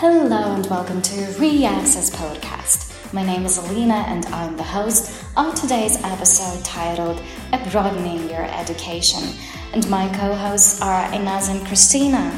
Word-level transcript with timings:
Hello 0.00 0.54
and 0.54 0.64
welcome 0.66 1.02
to 1.02 1.14
Reaccess 1.40 2.14
Podcast. 2.14 3.12
My 3.12 3.26
name 3.26 3.44
is 3.44 3.58
Elina 3.58 4.04
and 4.06 4.24
I'm 4.26 4.56
the 4.56 4.62
host 4.62 5.24
of 5.36 5.56
today's 5.56 5.96
episode 6.04 6.64
titled 6.64 7.20
A 7.52 7.58
Broadening 7.68 8.30
Your 8.30 8.44
Education. 8.44 9.24
And 9.72 9.90
my 9.90 10.06
co 10.16 10.32
hosts 10.36 10.80
are 10.80 11.02
Ainaz 11.06 11.50
and 11.50 11.66
Kristina. 11.66 12.30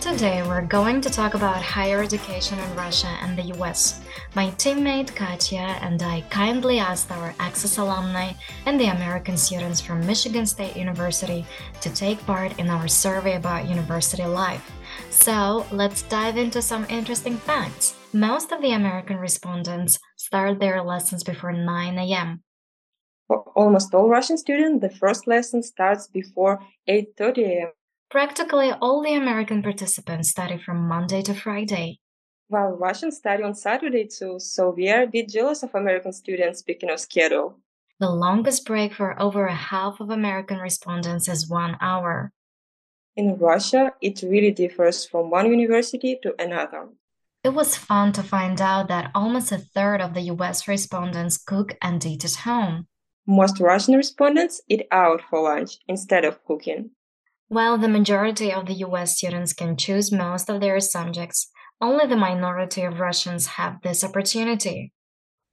Today 0.00 0.42
we're 0.48 0.62
going 0.62 1.02
to 1.02 1.10
talk 1.10 1.34
about 1.34 1.60
higher 1.60 2.02
education 2.02 2.58
in 2.58 2.74
Russia 2.74 3.14
and 3.20 3.36
the 3.36 3.54
US. 3.56 4.00
My 4.34 4.46
teammate 4.52 5.14
Katya 5.14 5.76
and 5.82 6.02
I 6.02 6.22
kindly 6.30 6.78
asked 6.78 7.12
our 7.12 7.34
Access 7.38 7.76
alumni 7.76 8.32
and 8.64 8.80
the 8.80 8.86
American 8.86 9.36
students 9.36 9.82
from 9.82 10.06
Michigan 10.06 10.46
State 10.46 10.74
University 10.74 11.44
to 11.82 11.92
take 11.92 12.24
part 12.24 12.58
in 12.58 12.70
our 12.70 12.88
survey 12.88 13.36
about 13.36 13.68
university 13.68 14.24
life. 14.24 14.72
So 15.10 15.66
let's 15.72 16.02
dive 16.02 16.36
into 16.36 16.62
some 16.62 16.86
interesting 16.88 17.36
facts. 17.36 17.94
Most 18.12 18.52
of 18.52 18.62
the 18.62 18.72
American 18.72 19.18
respondents 19.18 19.98
start 20.16 20.60
their 20.60 20.82
lessons 20.82 21.24
before 21.24 21.52
9 21.52 21.98
a.m. 21.98 22.42
For 23.26 23.42
almost 23.56 23.92
all 23.94 24.08
Russian 24.08 24.38
students, 24.38 24.80
the 24.80 24.94
first 24.94 25.26
lesson 25.26 25.62
starts 25.62 26.06
before 26.06 26.60
8:30 26.88 27.38
a.m. 27.44 27.72
Practically 28.10 28.70
all 28.70 29.02
the 29.02 29.14
American 29.14 29.62
participants 29.62 30.30
study 30.30 30.58
from 30.58 30.86
Monday 30.86 31.22
to 31.22 31.34
Friday. 31.34 31.98
While 32.48 32.76
Russians 32.78 33.16
study 33.16 33.42
on 33.42 33.54
Saturday 33.54 34.06
too, 34.06 34.38
so 34.38 34.70
we 34.70 34.88
are 34.88 35.02
a 35.02 35.08
bit 35.08 35.28
jealous 35.28 35.64
of 35.64 35.74
American 35.74 36.12
students 36.12 36.60
speaking 36.60 36.90
of 36.90 37.00
schedule. 37.00 37.58
The 37.98 38.10
longest 38.10 38.64
break 38.64 38.94
for 38.94 39.20
over 39.20 39.46
a 39.46 39.54
half 39.54 40.00
of 40.00 40.10
American 40.10 40.58
respondents 40.58 41.28
is 41.28 41.48
one 41.48 41.76
hour. 41.80 42.32
In 43.16 43.38
Russia, 43.38 43.94
it 44.02 44.20
really 44.20 44.50
differs 44.50 45.06
from 45.06 45.30
one 45.30 45.50
university 45.50 46.18
to 46.22 46.34
another. 46.38 46.90
It 47.42 47.54
was 47.54 47.74
fun 47.74 48.12
to 48.12 48.22
find 48.22 48.60
out 48.60 48.88
that 48.88 49.10
almost 49.14 49.52
a 49.52 49.56
third 49.56 50.02
of 50.02 50.12
the 50.12 50.28
US 50.32 50.68
respondents 50.68 51.38
cook 51.38 51.78
and 51.80 52.04
eat 52.04 52.26
at 52.26 52.34
home. 52.34 52.88
Most 53.26 53.58
Russian 53.58 53.94
respondents 53.94 54.60
eat 54.68 54.86
out 54.92 55.22
for 55.30 55.40
lunch 55.40 55.78
instead 55.88 56.26
of 56.26 56.44
cooking. 56.44 56.90
While 57.48 57.78
the 57.78 57.88
majority 57.88 58.52
of 58.52 58.66
the 58.66 58.84
US 58.86 59.16
students 59.16 59.54
can 59.54 59.78
choose 59.78 60.12
most 60.12 60.50
of 60.50 60.60
their 60.60 60.78
subjects, 60.78 61.50
only 61.80 62.06
the 62.06 62.16
minority 62.16 62.82
of 62.82 63.00
Russians 63.00 63.46
have 63.46 63.80
this 63.80 64.04
opportunity. 64.04 64.92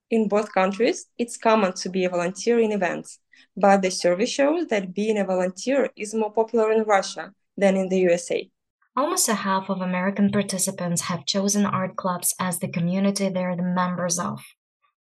In 0.10 0.28
both 0.28 0.52
countries, 0.54 1.06
it's 1.18 1.38
common 1.38 1.72
to 1.76 1.90
be 1.90 2.04
a 2.04 2.10
volunteer 2.10 2.60
in 2.60 2.74
events, 2.74 3.20
but 3.56 3.82
the 3.82 3.90
survey 3.90 4.26
shows 4.26 4.68
that 4.68 4.94
being 4.94 5.18
a 5.18 5.24
volunteer 5.24 5.92
is 5.96 6.14
more 6.14 6.32
popular 6.32 6.70
in 6.70 6.84
Russia 6.84 7.34
than 7.58 7.76
in 7.76 7.90
the 7.90 8.00
USA. 8.00 8.50
Almost 8.96 9.28
a 9.30 9.34
half 9.34 9.70
of 9.70 9.82
American 9.82 10.32
participants 10.32 11.02
have 11.04 11.26
chosen 11.26 11.66
art 11.66 11.96
clubs 11.96 12.36
as 12.40 12.60
the 12.60 12.68
community 12.68 13.30
they're 13.30 13.56
the 13.56 13.64
members 13.64 14.20
of. 14.20 14.44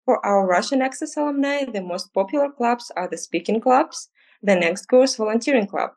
For 0.06 0.26
our 0.26 0.48
Russian 0.48 0.82
Access 0.82 1.18
alumni, 1.18 1.66
the 1.66 1.82
most 1.82 2.14
popular 2.14 2.50
clubs 2.50 2.92
are 2.96 3.08
the 3.08 3.18
speaking 3.18 3.60
clubs, 3.60 4.10
the 4.42 4.56
next 4.56 4.88
course 4.88 5.16
volunteering 5.16 5.68
club. 5.68 5.92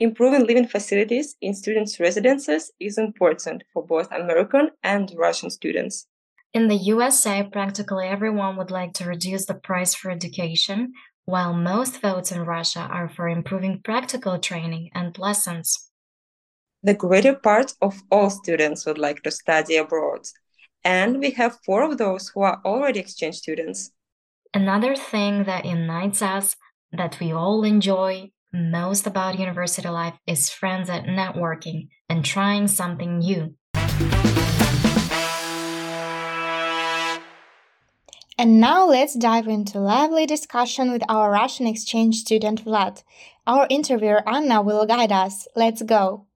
Improving 0.00 0.46
living 0.46 0.66
facilities 0.66 1.36
in 1.40 1.54
students' 1.54 2.00
residences 2.00 2.72
is 2.80 2.98
important 2.98 3.62
for 3.72 3.86
both 3.86 4.10
American 4.10 4.70
and 4.82 5.12
Russian 5.16 5.50
students. 5.50 6.06
In 6.52 6.68
the 6.68 6.76
USA, 6.76 7.42
practically 7.42 8.08
everyone 8.08 8.56
would 8.56 8.70
like 8.70 8.94
to 8.94 9.04
reduce 9.04 9.46
the 9.46 9.54
price 9.54 9.94
for 9.94 10.10
education, 10.10 10.92
while 11.24 11.52
most 11.52 12.00
votes 12.00 12.32
in 12.32 12.40
Russia 12.44 12.80
are 12.80 13.08
for 13.08 13.28
improving 13.28 13.80
practical 13.82 14.38
training 14.38 14.90
and 14.94 15.18
lessons. 15.18 15.90
The 16.82 16.94
greater 16.94 17.34
part 17.34 17.74
of 17.80 18.02
all 18.10 18.30
students 18.30 18.84
would 18.86 18.98
like 18.98 19.22
to 19.22 19.30
study 19.30 19.76
abroad, 19.76 20.26
and 20.84 21.20
we 21.20 21.30
have 21.32 21.58
four 21.64 21.84
of 21.84 21.98
those 21.98 22.30
who 22.30 22.42
are 22.42 22.60
already 22.64 23.00
exchange 23.00 23.36
students. 23.36 23.92
Another 24.52 24.96
thing 24.96 25.44
that 25.44 25.64
unites 25.64 26.22
us, 26.22 26.56
that 26.92 27.18
we 27.20 27.32
all 27.32 27.62
enjoy, 27.62 28.30
most 28.52 29.06
about 29.06 29.38
university 29.38 29.88
life 29.88 30.18
is 30.26 30.50
friends 30.50 30.90
at 30.90 31.04
networking 31.04 31.88
and 32.08 32.24
trying 32.24 32.68
something 32.68 33.18
new. 33.18 33.54
And 38.38 38.60
now 38.60 38.86
let's 38.86 39.14
dive 39.14 39.46
into 39.46 39.78
lively 39.78 40.24
discussion 40.24 40.90
with 40.90 41.02
our 41.08 41.30
Russian 41.30 41.66
exchange 41.66 42.16
student 42.16 42.64
Vlad. 42.64 43.02
Our 43.46 43.66
interviewer 43.68 44.26
Anna 44.26 44.62
will 44.62 44.86
guide 44.86 45.12
us. 45.12 45.46
Let's 45.54 45.82
go. 45.82 46.26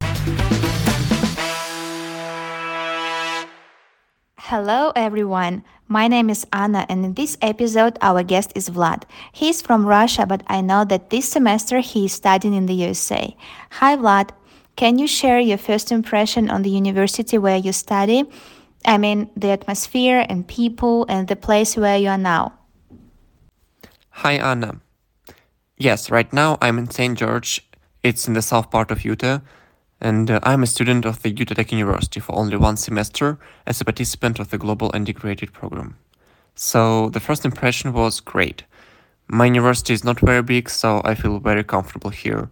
Hello, 4.37 4.93
everyone. 4.95 5.65
My 5.89 6.07
name 6.07 6.29
is 6.29 6.47
Anna, 6.53 6.85
and 6.89 7.05
in 7.05 7.15
this 7.15 7.39
episode, 7.41 7.99
our 8.03 8.23
guest 8.23 8.53
is 8.55 8.69
Vlad. 8.69 9.05
He's 9.33 9.63
from 9.63 9.87
Russia, 9.87 10.27
but 10.27 10.43
I 10.49 10.61
know 10.61 10.85
that 10.85 11.11
this 11.11 11.29
semester 11.29 11.81
he 11.81 12.05
is 12.05 12.13
studying 12.13 12.55
in 12.55 12.67
the 12.67 12.75
USA. 12.75 13.35
Hi, 13.71 13.97
Vlad. 13.97 14.31
Can 14.77 14.99
you 14.99 15.07
share 15.07 15.41
your 15.41 15.57
first 15.57 15.91
impression 15.91 16.51
on 16.51 16.61
the 16.63 16.71
university 16.71 17.39
where 17.39 17.57
you 17.57 17.73
study? 17.73 18.25
I 18.87 18.99
mean, 18.99 19.31
the 19.37 19.51
atmosphere 19.51 20.25
and 20.29 20.47
people 20.47 21.07
and 21.09 21.29
the 21.29 21.37
place 21.37 21.77
where 21.77 21.99
you 21.99 22.09
are 22.09 22.19
now. 22.19 22.53
Hi, 24.11 24.35
Anna. 24.35 24.81
Yes, 25.77 26.11
right 26.11 26.33
now 26.33 26.57
I'm 26.63 26.79
in 26.79 26.91
St. 26.91 27.19
George. 27.19 27.69
It's 28.03 28.29
in 28.29 28.35
the 28.35 28.43
south 28.43 28.71
part 28.71 28.91
of 28.91 29.05
Utah 29.05 29.41
and 30.01 30.31
uh, 30.31 30.41
I'm 30.43 30.63
a 30.63 30.67
student 30.67 31.05
of 31.05 31.23
the 31.23 31.31
Utah 31.31 31.55
Tech 31.55 31.73
University 31.73 32.21
for 32.21 32.35
only 32.35 32.57
one 32.57 32.77
semester 32.77 33.39
as 33.67 33.81
a 33.81 33.85
participant 33.85 34.39
of 34.39 34.51
the 34.51 34.59
Global 34.59 34.91
Integrated 34.95 35.53
Program. 35.53 35.97
So 36.55 37.11
the 37.11 37.21
first 37.21 37.45
impression 37.45 37.93
was 37.93 38.21
great. 38.21 38.65
My 39.29 39.47
university 39.47 39.93
is 39.93 40.05
not 40.05 40.21
very 40.21 40.43
big, 40.43 40.71
so 40.71 41.03
I 41.05 41.15
feel 41.15 41.39
very 41.41 41.65
comfortable 41.65 42.11
here. 42.11 42.51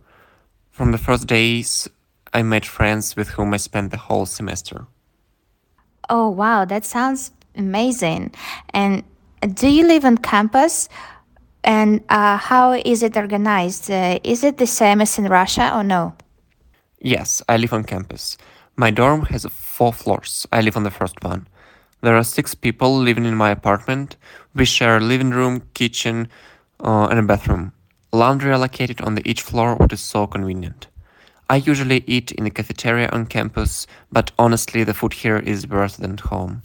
From 0.70 0.90
the 0.90 0.98
first 0.98 1.26
days, 1.26 1.88
I 2.32 2.42
made 2.42 2.66
friends 2.66 3.14
with 3.14 3.28
whom 3.28 3.54
I 3.54 3.58
spent 3.58 3.90
the 3.90 3.96
whole 3.98 4.26
semester. 4.26 4.86
Oh, 6.10 6.28
wow, 6.28 6.65
that 6.65 6.84
sounds 6.84 7.31
amazing. 7.56 8.32
And 8.70 9.04
do 9.54 9.69
you 9.69 9.87
live 9.87 10.04
on 10.04 10.19
campus? 10.19 10.88
And 11.62 12.04
uh, 12.09 12.37
how 12.37 12.72
is 12.72 13.03
it 13.03 13.16
organized? 13.16 13.91
Uh, 13.91 14.19
is 14.22 14.44
it 14.44 14.59
the 14.59 14.66
same 14.66 15.00
as 15.00 15.19
in 15.19 15.25
Russia 15.25 15.75
or 15.75 15.82
no? 15.82 16.14
Yes, 17.00 17.43
I 17.48 17.56
live 17.56 17.72
on 17.72 17.84
campus. 17.84 18.37
My 18.76 18.91
dorm 18.91 19.22
has 19.26 19.47
four 19.47 19.93
floors. 19.93 20.47
I 20.53 20.60
live 20.60 20.76
on 20.76 20.82
the 20.82 20.91
first 20.91 21.22
one. 21.22 21.47
There 22.03 22.16
are 22.16 22.25
six 22.25 22.54
people 22.54 22.98
living 22.98 23.25
in 23.25 23.34
my 23.34 23.50
apartment. 23.50 24.16
We 24.54 24.66
share 24.66 24.98
a 24.98 25.00
living 25.00 25.31
room, 25.31 25.62
kitchen, 25.72 26.28
uh, 26.81 27.06
and 27.10 27.19
a 27.19 27.22
bathroom. 27.22 27.72
Laundry 28.12 28.53
allocated 28.53 29.00
on 29.00 29.14
the 29.14 29.28
each 29.28 29.43
floor, 29.43 29.76
which 29.76 29.93
is 29.93 30.00
so 30.00 30.26
convenient. 30.26 30.87
I 31.50 31.56
usually 31.56 32.03
eat 32.06 32.32
in 32.32 32.44
the 32.44 32.50
cafeteria 32.50 33.10
on 33.12 33.27
campus, 33.27 33.87
but 34.10 34.32
honestly, 34.38 34.82
the 34.82 34.94
food 34.94 35.12
here 35.12 35.37
is 35.37 35.69
worse 35.69 35.97
than 35.97 36.15
at 36.15 36.21
home. 36.21 36.62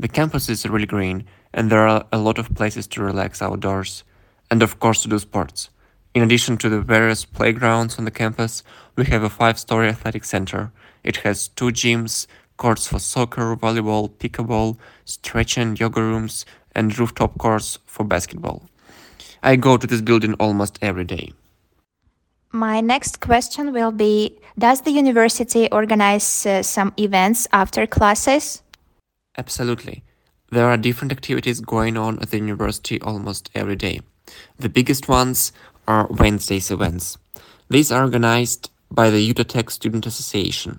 The 0.00 0.08
campus 0.08 0.48
is 0.48 0.66
really 0.66 0.86
green, 0.86 1.26
and 1.52 1.70
there 1.70 1.86
are 1.86 2.04
a 2.12 2.18
lot 2.18 2.38
of 2.38 2.54
places 2.56 2.88
to 2.88 3.02
relax 3.02 3.40
outdoors, 3.40 4.02
and 4.50 4.64
of 4.64 4.80
course 4.80 5.02
to 5.02 5.08
do 5.08 5.20
sports. 5.20 5.70
In 6.12 6.24
addition 6.24 6.56
to 6.58 6.68
the 6.68 6.80
various 6.80 7.24
playgrounds 7.24 7.96
on 7.96 8.04
the 8.04 8.10
campus, 8.10 8.64
we 8.96 9.04
have 9.06 9.22
a 9.22 9.30
five 9.30 9.60
story 9.60 9.88
athletic 9.88 10.24
center. 10.24 10.72
It 11.04 11.18
has 11.18 11.46
two 11.46 11.66
gyms, 11.66 12.26
courts 12.56 12.88
for 12.88 12.98
soccer, 12.98 13.54
volleyball, 13.54 14.10
pickleball, 14.10 14.76
stretch 15.04 15.56
and 15.56 15.78
yoga 15.78 16.02
rooms, 16.02 16.44
and 16.74 16.96
rooftop 16.98 17.38
courts 17.38 17.78
for 17.86 18.04
basketball. 18.04 18.64
I 19.40 19.54
go 19.54 19.76
to 19.76 19.86
this 19.86 20.00
building 20.00 20.34
almost 20.34 20.80
every 20.82 21.04
day. 21.04 21.32
My 22.54 22.80
next 22.80 23.18
question 23.18 23.72
will 23.72 23.90
be 23.90 24.38
Does 24.56 24.82
the 24.82 24.92
university 24.92 25.68
organize 25.72 26.46
uh, 26.46 26.62
some 26.62 26.92
events 26.96 27.48
after 27.52 27.84
classes? 27.84 28.62
Absolutely. 29.36 30.04
There 30.52 30.68
are 30.68 30.76
different 30.76 31.10
activities 31.10 31.58
going 31.58 31.96
on 31.96 32.20
at 32.20 32.30
the 32.30 32.38
university 32.38 33.00
almost 33.00 33.50
every 33.56 33.74
day. 33.74 34.02
The 34.56 34.68
biggest 34.68 35.08
ones 35.08 35.50
are 35.88 36.06
Wednesdays 36.08 36.70
events. 36.70 37.18
These 37.70 37.90
are 37.90 38.04
organized 38.04 38.70
by 38.88 39.10
the 39.10 39.20
Utah 39.20 39.42
Tech 39.42 39.68
Student 39.68 40.06
Association. 40.06 40.78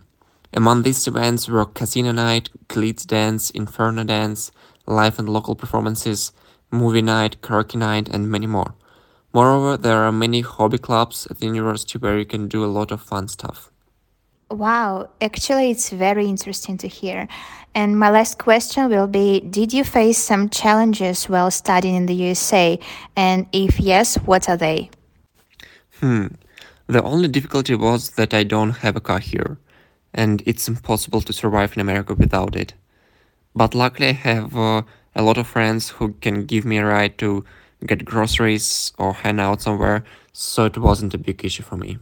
Among 0.54 0.84
these 0.84 1.06
events 1.10 1.50
were 1.50 1.66
Casino 1.66 2.14
Night, 2.14 2.52
Glitz 2.70 3.06
Dance, 3.06 3.50
Inferno 3.50 4.06
Dance, 4.06 4.50
live 4.88 5.20
and 5.20 5.28
local 5.28 5.56
performances, 5.56 6.32
Movie 6.72 7.02
Night, 7.02 7.42
Karaoke 7.42 7.76
Night, 7.76 8.08
and 8.08 8.32
many 8.32 8.48
more. 8.48 8.76
Moreover, 9.36 9.76
there 9.76 9.98
are 9.98 10.14
many 10.14 10.40
hobby 10.40 10.78
clubs 10.78 11.28
at 11.30 11.40
the 11.40 11.48
university 11.48 11.98
where 12.00 12.18
you 12.18 12.24
can 12.26 12.48
do 12.48 12.64
a 12.64 12.72
lot 12.78 12.90
of 12.90 13.02
fun 13.02 13.28
stuff. 13.28 13.70
Wow, 14.50 15.10
actually, 15.20 15.72
it's 15.72 15.90
very 15.90 16.28
interesting 16.28 16.78
to 16.78 16.88
hear. 16.88 17.28
And 17.74 18.00
my 18.00 18.10
last 18.10 18.38
question 18.38 18.90
will 18.90 19.08
be 19.08 19.42
Did 19.42 19.74
you 19.74 19.84
face 19.84 20.18
some 20.18 20.48
challenges 20.48 21.28
while 21.28 21.52
studying 21.52 21.96
in 21.96 22.06
the 22.06 22.16
USA? 22.28 22.80
And 23.18 23.48
if 23.52 23.78
yes, 23.78 24.16
what 24.30 24.48
are 24.48 24.56
they? 24.56 24.90
Hmm. 26.00 26.28
The 26.88 27.04
only 27.04 27.28
difficulty 27.28 27.76
was 27.76 28.12
that 28.12 28.34
I 28.34 28.44
don't 28.46 28.78
have 28.84 28.96
a 28.96 29.02
car 29.02 29.20
here. 29.20 29.58
and 30.18 30.42
it's 30.46 30.70
impossible 30.70 31.22
to 31.28 31.34
survive 31.34 31.76
in 31.76 31.82
America 31.82 32.14
without 32.14 32.56
it. 32.56 32.74
But 33.54 33.76
luckily, 33.76 34.10
I 34.10 34.20
have 34.32 34.56
uh, 34.56 34.82
a 35.14 35.22
lot 35.22 35.38
of 35.38 35.46
friends 35.46 35.90
who 35.96 36.14
can 36.22 36.46
give 36.46 36.64
me 36.64 36.78
a 36.78 36.86
ride 36.86 37.18
to 37.18 37.44
get 37.86 38.06
groceries 38.06 38.92
or 38.98 39.14
hang 39.14 39.40
out 39.40 39.62
somewhere, 39.62 40.04
so 40.34 40.66
it 40.66 40.78
wasn't 40.78 41.14
a 41.14 41.18
big 41.18 41.44
issue 41.46 41.64
for 41.64 41.78
me. 41.78 41.98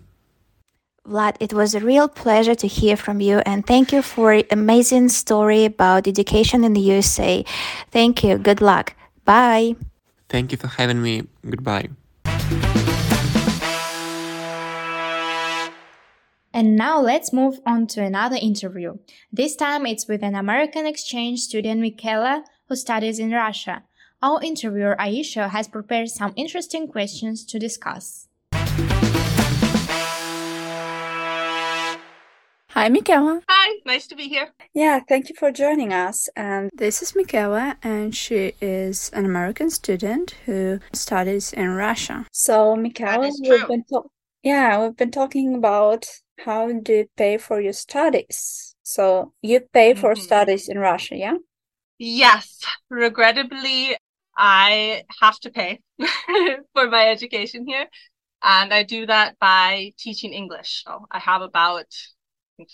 Vlad, 1.07 1.35
it 1.41 1.51
was 1.53 1.75
a 1.75 1.81
real 1.81 2.07
pleasure 2.07 2.55
to 2.55 2.67
hear 2.67 2.95
from 2.95 3.19
you 3.19 3.39
and 3.45 3.67
thank 3.67 3.91
you 3.91 4.01
for 4.01 4.41
amazing 4.49 5.09
story 5.09 5.65
about 5.65 6.07
education 6.07 6.63
in 6.63 6.71
the 6.71 6.79
USA. 6.79 7.43
Thank 7.91 8.23
you. 8.23 8.37
Good 8.37 8.61
luck. 8.61 8.95
Bye. 9.25 9.75
Thank 10.29 10.53
you 10.53 10.57
for 10.57 10.67
having 10.67 11.01
me. 11.01 11.23
Goodbye. 11.43 11.89
And 16.53 16.75
now 16.77 17.01
let's 17.01 17.33
move 17.33 17.59
on 17.65 17.87
to 17.87 18.03
another 18.03 18.37
interview. 18.39 18.97
This 19.31 19.55
time 19.55 19.85
it's 19.85 20.07
with 20.07 20.23
an 20.23 20.35
American 20.35 20.85
exchange 20.85 21.39
student, 21.39 21.81
Mikayla, 21.81 22.43
who 22.69 22.75
studies 22.75 23.19
in 23.19 23.31
Russia. 23.31 23.83
Our 24.23 24.41
interviewer, 24.41 24.95
Aisha, 24.97 25.49
has 25.49 25.67
prepared 25.67 26.07
some 26.07 26.31
interesting 26.37 26.87
questions 26.87 27.43
to 27.43 27.59
discuss. 27.59 28.29
Hi, 32.69 32.87
Mikayla. 32.87 33.41
Hi, 33.49 33.79
nice 33.85 34.07
to 34.07 34.15
be 34.15 34.29
here. 34.29 34.53
Yeah, 34.73 35.01
thank 35.09 35.27
you 35.27 35.35
for 35.35 35.51
joining 35.51 35.91
us. 35.91 36.29
And 36.37 36.71
this 36.73 37.01
is 37.01 37.11
Mikayla, 37.11 37.75
and 37.83 38.15
she 38.15 38.53
is 38.61 39.11
an 39.13 39.25
American 39.25 39.69
student 39.69 40.35
who 40.45 40.79
studies 40.93 41.51
in 41.51 41.71
Russia. 41.71 42.25
So, 42.31 42.77
Mikayla, 42.77 43.29
we've 43.41 43.67
been 43.67 43.83
talking. 43.83 44.09
yeah, 44.41 44.81
we've 44.81 44.95
been 44.95 45.11
talking 45.11 45.53
about 45.55 46.07
how 46.45 46.71
do 46.71 46.93
you 46.93 47.09
pay 47.17 47.37
for 47.37 47.59
your 47.59 47.73
studies? 47.73 48.73
So 48.83 49.33
you 49.41 49.59
pay 49.59 49.93
for 49.95 50.13
mm-hmm. 50.13 50.23
studies 50.23 50.69
in 50.69 50.79
Russia, 50.79 51.17
yeah? 51.17 51.35
Yes. 51.99 52.59
Regrettably, 52.89 53.97
I 54.37 55.03
have 55.21 55.39
to 55.41 55.51
pay 55.51 55.79
for 56.73 56.89
my 56.89 57.07
education 57.09 57.65
here. 57.67 57.87
And 58.43 58.73
I 58.73 58.83
do 58.83 59.05
that 59.05 59.39
by 59.39 59.93
teaching 59.97 60.33
English. 60.33 60.83
So 60.85 61.05
I 61.11 61.19
have 61.19 61.41
about 61.41 61.85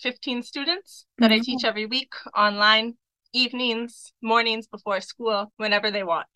15 0.02 0.44
students 0.44 1.06
that 1.18 1.32
mm-hmm. 1.32 1.42
I 1.42 1.44
teach 1.44 1.64
every 1.64 1.86
week 1.86 2.14
online, 2.36 2.96
evenings, 3.34 4.12
mornings 4.22 4.68
before 4.68 5.00
school, 5.02 5.52
whenever 5.58 5.92
they 5.92 6.04
want. 6.04 6.28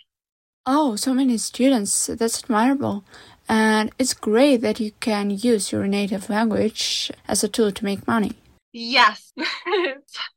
Oh, 0.66 0.96
so 0.96 1.14
many 1.14 1.38
students. 1.38 2.08
That's 2.08 2.44
admirable. 2.44 3.04
And 3.50 3.92
it's 4.00 4.14
great 4.14 4.58
that 4.58 4.80
you 4.80 4.92
can 5.00 5.30
use 5.31 5.72
your 5.72 5.88
native 5.88 6.30
language 6.30 7.12
as 7.28 7.44
a 7.44 7.50
tool 7.50 7.72
to 7.72 7.84
make 7.84 8.08
money. 8.08 8.34
Yes. 8.72 9.34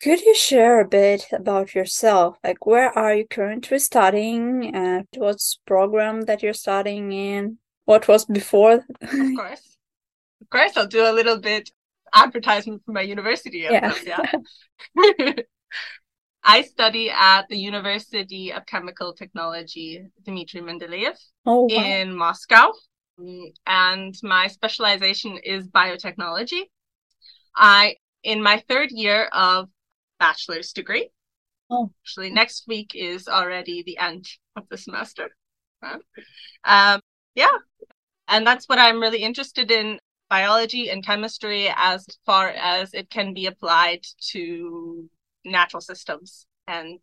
Could 0.00 0.20
you 0.20 0.34
share 0.34 0.80
a 0.80 0.86
bit 0.86 1.26
about 1.32 1.74
yourself? 1.74 2.36
Like, 2.44 2.66
where 2.66 2.96
are 2.96 3.14
you 3.14 3.26
currently 3.26 3.80
studying? 3.80 4.74
And 4.74 5.06
what's 5.16 5.58
program 5.66 6.22
that 6.22 6.42
you're 6.42 6.54
studying 6.54 7.12
in? 7.12 7.58
What 7.84 8.06
was 8.06 8.24
before? 8.24 8.84
of 9.00 9.10
course. 9.36 9.76
Of 10.40 10.50
course, 10.50 10.76
I'll 10.76 10.86
do 10.86 11.02
a 11.02 11.12
little 11.12 11.40
bit 11.40 11.70
advertisement 12.14 12.82
for 12.84 12.92
my 12.92 13.00
university. 13.00 13.58
Yeah. 13.58 13.92
yeah. 14.04 15.32
I 16.44 16.62
study 16.62 17.10
at 17.10 17.48
the 17.48 17.58
University 17.58 18.52
of 18.52 18.64
Chemical 18.66 19.14
Technology, 19.14 20.06
Dmitry 20.24 20.60
Mendeleev 20.60 21.16
oh, 21.44 21.68
wow. 21.70 21.82
in 21.84 22.16
Moscow. 22.16 22.72
And 23.66 24.14
my 24.22 24.46
specialization 24.46 25.38
is 25.42 25.66
biotechnology. 25.66 26.62
I, 27.56 27.96
in 28.22 28.40
my 28.42 28.62
third 28.68 28.90
year 28.92 29.28
of 29.32 29.68
bachelor's 30.18 30.72
degree, 30.72 31.10
oh. 31.70 31.90
actually 32.02 32.30
next 32.30 32.66
week 32.66 32.92
is 32.94 33.28
already 33.28 33.82
the 33.82 33.98
end 33.98 34.26
of 34.56 34.64
the 34.70 34.76
semester. 34.76 35.30
Um, 36.64 37.00
yeah. 37.34 37.56
And 38.26 38.46
that's 38.46 38.68
what 38.68 38.78
I'm 38.78 39.00
really 39.00 39.22
interested 39.22 39.70
in 39.70 40.00
biology 40.28 40.90
and 40.90 41.04
chemistry 41.04 41.72
as 41.74 42.06
far 42.26 42.48
as 42.50 42.92
it 42.94 43.10
can 43.10 43.32
be 43.32 43.46
applied 43.46 44.04
to 44.32 45.08
natural 45.44 45.80
systems 45.80 46.46
and 46.66 46.98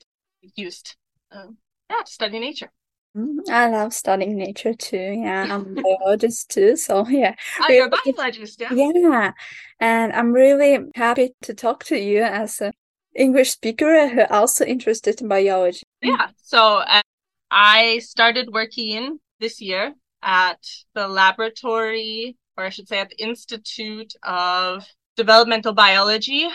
used 0.56 0.96
uh, 1.32 1.48
yeah 1.90 2.02
to 2.06 2.12
study 2.12 2.40
nature 2.40 2.72
mm-hmm. 3.18 3.40
I 3.52 3.70
love 3.70 3.94
studying 3.94 4.38
nature 4.38 4.74
too. 4.74 5.16
Yeah, 5.18 5.48
I'm 5.50 5.78
a 5.78 5.82
biologist 5.82 6.50
too. 6.50 6.76
So 6.76 7.08
yeah. 7.10 7.34
Oh, 7.62 7.72
you're 7.72 7.88
a 7.88 7.90
biologist, 7.90 8.62
yeah. 8.62 8.72
Yeah, 8.72 9.32
and 9.80 10.14
I'm 10.14 10.32
really 10.32 10.78
happy 10.94 11.32
to 11.42 11.54
talk 11.54 11.84
to 11.86 11.98
you 11.98 12.22
as 12.22 12.62
an 12.62 12.74
English 13.16 13.52
speaker 13.52 14.08
who 14.08 14.26
also 14.30 14.66
interested 14.66 15.22
in 15.22 15.28
biology. 15.28 15.84
Yeah. 16.02 16.30
So 16.44 16.78
uh, 16.80 17.02
I 17.50 18.00
started 18.00 18.50
working 18.52 19.20
this 19.40 19.62
year 19.62 19.94
at 20.22 20.60
the 20.94 21.08
laboratory, 21.08 22.38
or 22.58 22.66
I 22.66 22.70
should 22.70 22.88
say, 22.88 23.00
at 23.00 23.10
the 23.10 23.24
Institute 23.24 24.14
of 24.24 24.86
Developmental 25.16 25.74
Biology, 25.74 26.48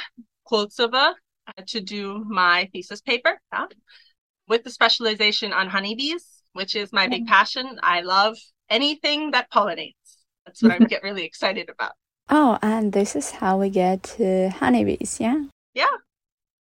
Koltsova, 0.50 1.14
to 1.66 1.80
do 1.80 2.24
my 2.28 2.68
thesis 2.72 3.00
paper 3.00 3.40
yeah, 3.52 3.66
with 4.48 4.64
the 4.64 4.70
specialization 4.70 5.52
on 5.52 5.68
honeybees, 5.68 6.42
which 6.52 6.76
is 6.76 6.92
my 6.92 7.06
big 7.06 7.26
passion. 7.26 7.78
I 7.82 8.02
love 8.02 8.36
anything 8.68 9.30
that 9.32 9.50
pollinates. 9.50 9.94
That's 10.44 10.62
what 10.62 10.72
I 10.72 10.78
get 10.86 11.02
really 11.02 11.24
excited 11.24 11.68
about. 11.68 11.92
Oh, 12.28 12.58
and 12.62 12.92
this 12.92 13.16
is 13.16 13.30
how 13.30 13.58
we 13.58 13.70
get 13.70 14.02
to 14.18 14.50
honeybees, 14.50 15.18
yeah? 15.20 15.44
Yeah. 15.74 15.96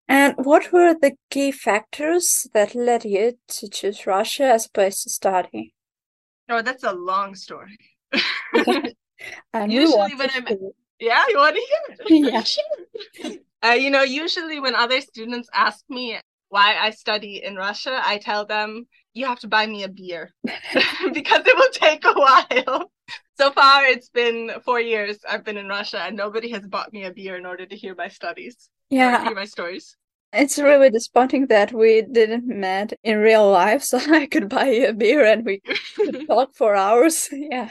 And 0.07 0.35
what 0.37 0.71
were 0.71 0.93
the 0.93 1.17
key 1.29 1.51
factors 1.51 2.47
that 2.53 2.75
led 2.75 3.03
you 3.03 3.37
to 3.47 3.69
choose 3.69 4.07
Russia 4.07 4.45
as 4.45 4.65
a 4.65 4.69
place 4.69 5.03
to 5.03 5.09
study? 5.09 5.73
Oh, 6.49 6.61
that's 6.61 6.83
a 6.83 6.93
long 6.93 7.35
story. 7.35 7.77
usually 9.67 10.15
when 10.15 10.29
I'm 10.33 10.47
yeah, 10.99 11.25
you 11.29 11.37
want 11.37 11.55
to 11.55 11.61
hear 11.61 11.97
it? 11.99 12.33
Yeah, 12.33 12.43
sure. 12.43 12.63
Uh, 13.65 13.69
you 13.69 13.89
know, 13.89 14.03
usually 14.03 14.59
when 14.59 14.75
other 14.75 15.01
students 15.01 15.49
ask 15.51 15.83
me 15.89 16.19
why 16.49 16.75
I 16.75 16.91
study 16.91 17.41
in 17.43 17.55
Russia, 17.55 17.99
I 18.05 18.19
tell 18.19 18.45
them, 18.45 18.87
you 19.15 19.25
have 19.25 19.39
to 19.39 19.47
buy 19.47 19.65
me 19.65 19.83
a 19.83 19.89
beer 19.89 20.31
because 20.43 21.41
it 21.43 21.57
will 21.57 21.71
take 21.73 22.05
a 22.05 22.13
while. 22.13 22.91
So 23.39 23.51
far, 23.51 23.83
it's 23.85 24.09
been 24.09 24.51
four 24.63 24.79
years 24.79 25.17
I've 25.27 25.43
been 25.43 25.57
in 25.57 25.67
Russia 25.67 25.99
and 25.99 26.15
nobody 26.15 26.51
has 26.51 26.67
bought 26.67 26.93
me 26.93 27.05
a 27.05 27.11
beer 27.11 27.35
in 27.35 27.47
order 27.47 27.65
to 27.65 27.75
hear 27.75 27.95
my 27.95 28.09
studies. 28.09 28.69
Yeah. 28.89 29.29
My 29.35 29.45
stories. 29.45 29.95
It's 30.33 30.59
really 30.59 30.89
disappointing 30.89 31.47
that 31.47 31.71
we 31.71 32.01
didn't 32.01 32.47
met 32.47 32.93
in 33.03 33.17
real 33.17 33.49
life, 33.49 33.81
so 33.91 33.97
I 33.97 34.25
could 34.27 34.49
buy 34.49 34.69
you 34.71 34.87
a 34.89 34.93
beer 34.93 35.25
and 35.25 35.45
we 35.45 35.61
could 35.95 36.27
talk 36.27 36.55
for 36.55 36.75
hours. 36.75 37.29
Yeah. 37.31 37.69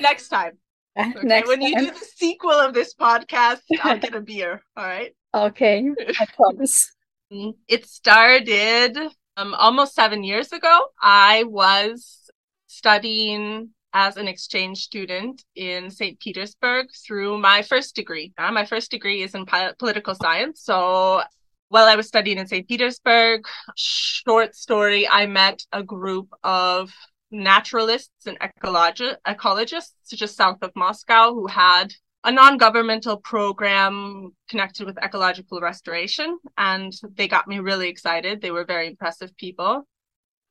Next 0.00 0.28
time. 0.28 0.58
Okay, 0.98 1.12
Next 1.22 1.48
when 1.48 1.60
time. 1.60 1.68
you 1.68 1.78
do 1.78 1.90
the 1.92 2.06
sequel 2.16 2.52
of 2.52 2.74
this 2.74 2.94
podcast, 2.94 3.60
I'll 3.82 3.98
get 3.98 4.14
a 4.14 4.20
beer. 4.20 4.62
All 4.76 4.84
right. 4.84 5.14
Okay, 5.34 5.88
I 6.20 6.26
promise. 6.36 6.92
Mm, 7.32 7.54
it 7.68 7.86
started 7.86 8.96
um, 9.36 9.54
almost 9.54 9.94
seven 9.94 10.24
years 10.24 10.52
ago. 10.52 10.86
I 11.00 11.44
was 11.44 12.30
studying 12.66 13.70
as 13.92 14.16
an 14.16 14.28
exchange 14.28 14.82
student 14.82 15.44
in 15.54 15.90
St. 15.90 16.18
Petersburg 16.20 16.88
through 17.06 17.38
my 17.38 17.62
first 17.62 17.94
degree. 17.94 18.32
Uh, 18.38 18.52
my 18.52 18.64
first 18.64 18.90
degree 18.90 19.22
is 19.22 19.34
in 19.34 19.46
political 19.78 20.14
science. 20.14 20.62
So 20.62 21.22
while 21.68 21.86
I 21.86 21.96
was 21.96 22.06
studying 22.06 22.38
in 22.38 22.46
St. 22.46 22.66
Petersburg, 22.68 23.46
short 23.76 24.54
story, 24.54 25.08
I 25.08 25.26
met 25.26 25.62
a 25.72 25.82
group 25.82 26.28
of 26.42 26.92
naturalists 27.30 28.26
and 28.26 28.38
ecologi- 28.40 29.16
ecologists 29.26 29.92
just 30.08 30.36
south 30.36 30.58
of 30.62 30.72
Moscow 30.74 31.34
who 31.34 31.46
had 31.46 31.92
a 32.24 32.32
non-governmental 32.32 33.18
program 33.18 34.30
connected 34.48 34.86
with 34.86 34.98
ecological 35.02 35.60
restoration 35.60 36.38
and 36.56 36.92
they 37.14 37.28
got 37.28 37.46
me 37.46 37.58
really 37.58 37.88
excited 37.88 38.40
they 38.40 38.50
were 38.50 38.64
very 38.64 38.86
impressive 38.86 39.36
people 39.36 39.86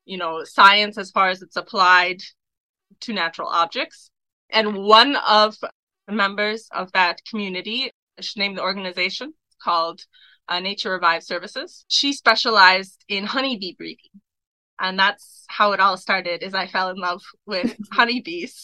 you 0.05 0.17
know 0.17 0.43
science 0.43 0.97
as 0.97 1.11
far 1.11 1.29
as 1.29 1.41
it's 1.41 1.57
applied 1.57 2.21
to 3.01 3.13
natural 3.13 3.49
objects. 3.49 4.09
And 4.49 4.77
one 4.77 5.15
of 5.17 5.57
the 6.07 6.13
members 6.13 6.67
of 6.71 6.91
that 6.93 7.21
community 7.29 7.91
I 8.17 8.21
should 8.21 8.39
name 8.39 8.55
the 8.55 8.63
organization 8.63 9.33
called 9.61 10.01
uh, 10.49 10.59
nature 10.59 10.91
revive 10.91 11.23
services. 11.23 11.85
She 11.87 12.13
specialized 12.13 13.03
in 13.07 13.25
honeybee 13.25 13.75
breeding. 13.77 14.21
And 14.79 14.97
that's 14.97 15.43
how 15.47 15.71
it 15.71 15.79
all 15.79 15.97
started 15.97 16.43
is 16.43 16.53
i 16.53 16.67
fell 16.67 16.89
in 16.89 16.97
love 16.97 17.21
with 17.45 17.75
honeybees. 17.91 18.63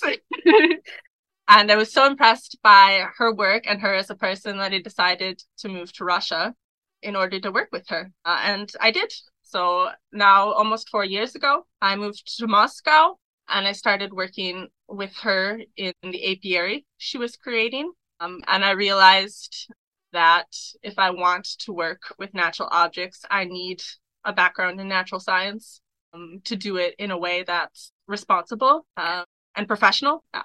And 1.48 1.72
i 1.72 1.75
was 1.75 1.92
so 1.92 2.06
impressed 2.08 2.58
by 2.63 3.08
her 3.18 3.34
work 3.34 3.63
and 3.68 3.82
her 3.82 3.94
as 3.96 4.10
a 4.10 4.15
person 4.15 4.58
that 4.58 4.72
i 4.72 4.80
decided 4.80 5.42
to 5.58 5.70
move 5.70 5.92
to 5.94 6.06
russia 6.06 6.53
in 7.01 7.15
order 7.15 7.39
to 7.39 7.51
work 7.51 7.70
with 7.72 7.88
her. 7.89 8.12
Uh, 8.25 8.39
and 8.44 8.72
i 8.80 8.92
did. 8.92 9.12
So 9.42 9.89
now 10.12 10.51
almost 10.51 10.89
four 10.89 11.03
years 11.03 11.36
ago 11.36 11.65
i 11.82 11.96
moved 11.96 12.38
to 12.38 12.48
moscow 12.48 13.18
and 13.50 13.67
i 13.67 13.71
started 13.71 14.13
working 14.13 14.67
with 14.88 15.13
her 15.17 15.59
in 15.77 15.93
the 16.03 16.31
apiary 16.31 16.85
she 16.97 17.17
was 17.17 17.35
creating 17.35 17.91
um, 18.19 18.41
and 18.47 18.63
i 18.63 18.71
realized 18.71 19.67
that 20.13 20.47
if 20.81 20.97
I 20.97 21.09
want 21.09 21.45
to 21.59 21.73
work 21.73 22.01
with 22.17 22.33
natural 22.33 22.69
objects, 22.71 23.25
I 23.29 23.43
need 23.43 23.83
a 24.23 24.31
background 24.31 24.79
in 24.79 24.88
natural 24.88 25.19
science 25.19 25.81
um, 26.13 26.39
to 26.45 26.55
do 26.55 26.77
it 26.77 26.95
in 26.97 27.12
a 27.12 27.17
way 27.17 27.43
that's 27.45 27.91
responsible 28.07 28.85
uh, 28.95 29.25
and 29.55 29.67
professional. 29.67 30.23
Yeah. 30.33 30.43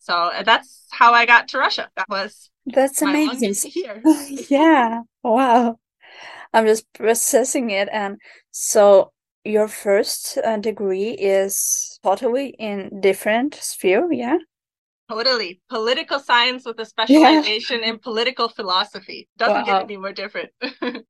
So 0.00 0.14
uh, 0.14 0.42
that's 0.42 0.86
how 0.90 1.12
I 1.12 1.26
got 1.26 1.48
to 1.48 1.58
Russia. 1.58 1.90
That 1.96 2.08
was 2.08 2.50
that's 2.66 3.00
amazing. 3.02 3.70
Here. 3.70 4.02
yeah. 4.48 5.02
Wow. 5.22 5.78
I'm 6.52 6.66
just 6.66 6.90
processing 6.94 7.70
it. 7.70 7.88
And 7.92 8.16
so 8.50 9.12
your 9.50 9.68
first 9.68 10.38
uh, 10.38 10.56
degree 10.56 11.10
is 11.10 11.98
totally 12.02 12.48
in 12.58 13.00
different 13.00 13.54
sphere. 13.54 14.10
Yeah. 14.12 14.38
Totally. 15.10 15.60
Political 15.68 16.20
science 16.20 16.64
with 16.64 16.78
a 16.78 16.84
specialization 16.84 17.80
yeah. 17.80 17.88
in 17.88 17.98
political 17.98 18.48
philosophy. 18.48 19.28
Doesn't 19.36 19.66
wow. 19.66 19.80
get 19.80 19.82
any 19.82 19.96
more 19.96 20.12
different. 20.12 20.50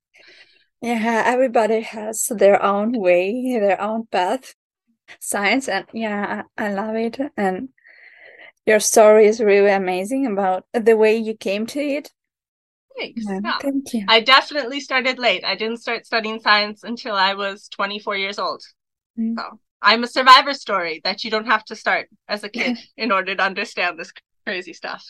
yeah, 0.80 1.22
everybody 1.26 1.80
has 1.82 2.26
their 2.30 2.62
own 2.62 2.98
way, 2.98 3.58
their 3.60 3.80
own 3.80 4.06
path. 4.06 4.54
Science 5.18 5.68
and 5.68 5.86
yeah, 5.92 6.42
I 6.56 6.72
love 6.72 6.94
it. 6.94 7.18
And 7.36 7.68
your 8.64 8.80
story 8.80 9.26
is 9.26 9.40
really 9.40 9.70
amazing 9.70 10.26
about 10.26 10.64
the 10.72 10.96
way 10.96 11.16
you 11.16 11.34
came 11.34 11.66
to 11.66 11.80
it. 11.80 12.10
Thanks. 13.00 13.24
Yeah, 13.26 13.40
yeah. 13.42 13.58
Thank 13.60 13.94
you. 13.94 14.04
I 14.08 14.20
definitely 14.20 14.80
started 14.80 15.18
late. 15.18 15.44
I 15.44 15.54
didn't 15.54 15.78
start 15.78 16.06
studying 16.06 16.40
science 16.40 16.84
until 16.84 17.14
I 17.14 17.34
was 17.34 17.68
24 17.68 18.16
years 18.16 18.38
old. 18.38 18.62
Mm. 19.18 19.36
So 19.36 19.58
I'm 19.82 20.04
a 20.04 20.08
survivor 20.08 20.52
story 20.54 21.00
that 21.04 21.24
you 21.24 21.30
don't 21.30 21.46
have 21.46 21.64
to 21.66 21.76
start 21.76 22.08
as 22.28 22.44
a 22.44 22.48
kid 22.56 22.78
in 22.96 23.10
order 23.10 23.34
to 23.34 23.42
understand 23.42 23.98
this 23.98 24.12
crazy 24.44 24.74
stuff. 24.74 25.04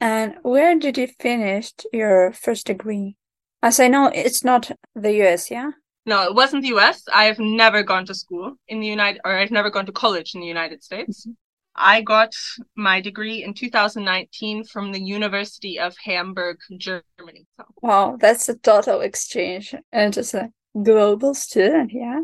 And 0.00 0.36
where 0.42 0.78
did 0.78 0.96
you 0.96 1.08
finish 1.20 1.72
your 1.92 2.32
first 2.32 2.66
degree? 2.66 3.16
As 3.62 3.78
I 3.78 3.88
know, 3.88 4.10
it's 4.14 4.42
not 4.42 4.70
the 4.94 5.12
US, 5.22 5.50
yeah? 5.50 5.70
No, 6.06 6.22
it 6.22 6.34
wasn't 6.34 6.62
the 6.62 6.74
US. 6.78 7.04
I 7.12 7.24
have 7.24 7.38
never 7.38 7.82
gone 7.82 8.06
to 8.06 8.14
school 8.14 8.54
in 8.68 8.80
the 8.80 8.86
United, 8.86 9.20
or 9.24 9.36
I've 9.36 9.50
never 9.50 9.70
gone 9.70 9.86
to 9.86 9.92
college 9.92 10.34
in 10.34 10.40
the 10.40 10.46
United 10.46 10.82
States. 10.82 11.26
Mm-hmm. 11.26 11.32
I 11.80 12.02
got 12.02 12.34
my 12.76 13.00
degree 13.00 13.42
in 13.42 13.54
2019 13.54 14.64
from 14.64 14.92
the 14.92 15.00
University 15.00 15.78
of 15.78 15.96
Hamburg, 16.04 16.58
Germany. 16.76 17.46
So. 17.56 17.64
Wow, 17.82 18.18
that's 18.20 18.48
a 18.48 18.56
total 18.56 19.00
exchange 19.00 19.74
and 19.92 20.12
just 20.12 20.34
a 20.34 20.50
global 20.82 21.34
student, 21.34 21.92
yeah. 21.92 22.20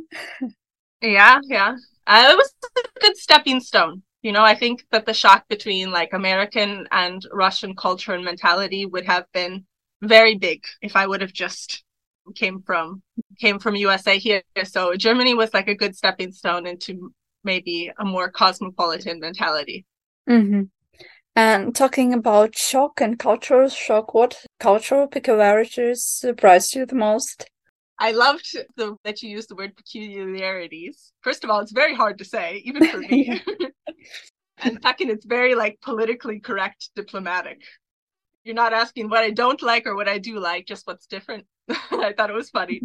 Yeah, 1.03 1.41
yeah. 1.45 1.77
Uh, 2.07 2.29
it 2.31 2.37
was 2.37 2.53
a 2.79 3.01
good 3.01 3.17
stepping 3.17 3.61
stone. 3.61 4.03
You 4.23 4.33
know, 4.33 4.43
I 4.43 4.55
think 4.55 4.85
that 4.91 5.07
the 5.07 5.15
shock 5.15 5.47
between 5.49 5.91
like 5.91 6.13
American 6.13 6.87
and 6.91 7.23
Russian 7.33 7.77
culture 7.77 8.13
and 8.13 8.25
mentality 8.25 8.87
would 8.87 9.07
have 9.07 9.27
been 9.33 9.67
very 10.03 10.37
big 10.37 10.65
if 10.83 10.97
I 10.97 11.07
would 11.07 11.21
have 11.21 11.33
just 11.33 11.85
came 12.35 12.61
from 12.63 13.03
came 13.41 13.59
from 13.59 13.77
USA 13.77 14.19
here. 14.19 14.43
So 14.65 14.95
Germany 14.97 15.35
was 15.35 15.55
like 15.55 15.69
a 15.69 15.75
good 15.75 15.95
stepping 15.95 16.33
stone 16.33 16.67
into 16.67 17.13
maybe 17.47 17.91
a 17.99 18.05
more 18.05 18.31
cosmopolitan 18.31 19.21
mentality. 19.21 19.87
Mm-hmm. 20.29 20.65
And 21.35 21.75
talking 21.75 22.13
about 22.15 22.57
shock 22.57 23.01
and 23.01 23.19
cultural 23.19 23.69
shock, 23.69 24.15
what 24.15 24.45
cultural 24.59 25.07
peculiarities 25.07 26.03
surprised 26.03 26.75
you 26.75 26.87
the 26.87 26.95
most? 26.95 27.49
I 27.99 28.13
loved 28.13 28.57
the, 28.77 28.97
that 29.05 29.23
you 29.23 29.31
used 29.31 29.49
the 29.49 29.55
word 29.55 29.77
peculiarities. 29.77 31.13
First 31.21 31.45
of 31.45 31.51
all, 31.51 31.61
it's 31.61 31.73
very 31.73 31.95
hard 31.95 32.19
to 32.19 32.25
say, 32.25 32.63
even 32.65 32.87
for 32.89 32.99
me. 32.99 33.43
and 34.59 34.79
second, 34.83 35.11
it's 35.11 35.27
very 35.27 35.55
like 35.55 35.79
politically 35.83 36.41
correct, 36.41 36.91
diplomatic. 36.95 37.63
You're 38.45 38.55
not 38.55 38.73
asking 38.73 39.09
what 39.09 39.25
I 39.25 39.31
don't 39.31 39.61
like 39.63 39.87
or 39.87 39.95
what 39.95 40.09
I 40.09 40.19
do 40.19 40.39
like, 40.39 40.67
just 40.67 40.87
what's 40.87 41.07
different. 41.07 41.47
I 41.69 42.15
thought 42.17 42.31
it 42.31 42.35
was 42.35 42.51
funny. 42.51 42.81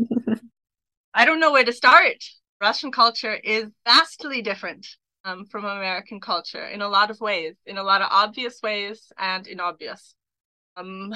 I 1.13 1.25
don't 1.25 1.39
know 1.39 1.51
where 1.51 1.65
to 1.65 1.74
start. 1.74 2.24
Russian 2.62 2.91
culture 2.91 3.34
is 3.34 3.65
vastly 3.86 4.44
different 4.44 4.86
um, 5.25 5.46
from 5.48 5.65
American 5.65 6.20
culture 6.20 6.68
in 6.68 6.84
a 6.84 6.88
lot 6.88 7.10
of 7.10 7.20
ways, 7.20 7.56
in 7.65 7.80
a 7.80 7.84
lot 7.84 8.03
of 8.03 8.08
obvious 8.12 8.62
ways 8.62 9.12
and 9.18 9.48
inobvious. 9.48 10.13
Um, 10.77 11.12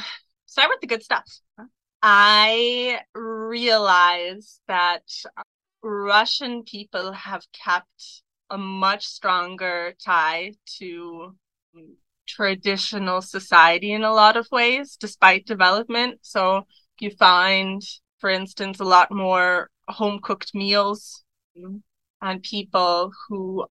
start 0.47 0.69
with 0.69 0.81
the 0.81 0.87
good 0.87 1.03
stuff. 1.03 1.25
I 2.01 2.99
realize 3.13 4.59
that 4.67 5.03
Russian 5.83 6.63
people 6.63 7.11
have 7.11 7.43
kept 7.53 8.23
a 8.49 8.57
much 8.57 9.05
stronger 9.05 9.93
tie 10.03 10.53
to 10.79 11.35
traditional 12.27 13.21
society 13.21 13.91
in 13.91 14.03
a 14.03 14.13
lot 14.13 14.35
of 14.35 14.47
ways, 14.51 14.97
despite 14.99 15.45
development. 15.45 16.19
So 16.23 16.65
you 16.99 17.11
find, 17.11 17.83
for 18.17 18.31
instance, 18.31 18.79
a 18.79 18.83
lot 18.83 19.11
more 19.11 19.69
home 19.87 20.19
cooked 20.23 20.55
meals 20.55 21.23
and 22.21 22.43
people 22.43 23.11
who, 23.27 23.65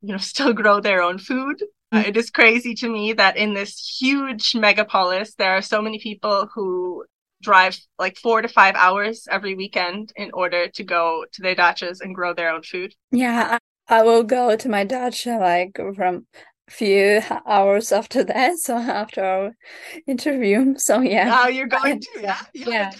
you 0.00 0.12
know, 0.12 0.18
still 0.32 0.52
grow 0.52 0.80
their 0.80 1.02
own 1.02 1.18
food. 1.18 1.62
Uh, 1.90 2.04
it 2.06 2.16
is 2.16 2.30
crazy 2.30 2.74
to 2.74 2.88
me 2.88 3.14
that 3.14 3.36
in 3.36 3.54
this 3.54 3.96
huge 3.98 4.52
megapolis, 4.52 5.34
there 5.36 5.52
are 5.52 5.62
so 5.62 5.80
many 5.80 5.98
people 5.98 6.48
who 6.54 7.02
drive 7.40 7.78
like 7.98 8.16
four 8.16 8.42
to 8.42 8.48
five 8.48 8.74
hours 8.74 9.26
every 9.30 9.54
weekend 9.54 10.12
in 10.16 10.30
order 10.34 10.68
to 10.68 10.84
go 10.84 11.24
to 11.32 11.42
their 11.42 11.54
dachas 11.54 12.00
and 12.00 12.14
grow 12.14 12.34
their 12.34 12.50
own 12.50 12.62
food. 12.62 12.94
Yeah, 13.10 13.58
I, 13.88 14.00
I 14.00 14.02
will 14.02 14.22
go 14.22 14.54
to 14.56 14.68
my 14.68 14.84
dacha 14.84 15.38
like 15.40 15.78
from 15.96 16.26
few 16.68 17.22
hours 17.46 17.92
after 17.92 18.24
that. 18.24 18.58
So 18.58 18.76
after 18.76 19.24
our 19.24 19.56
interview. 20.06 20.74
So 20.78 21.00
yeah. 21.00 21.40
Oh, 21.42 21.48
you're 21.48 21.66
going 21.66 22.00
to 22.00 22.08
yeah. 22.20 22.40
Yeah. 22.54 22.92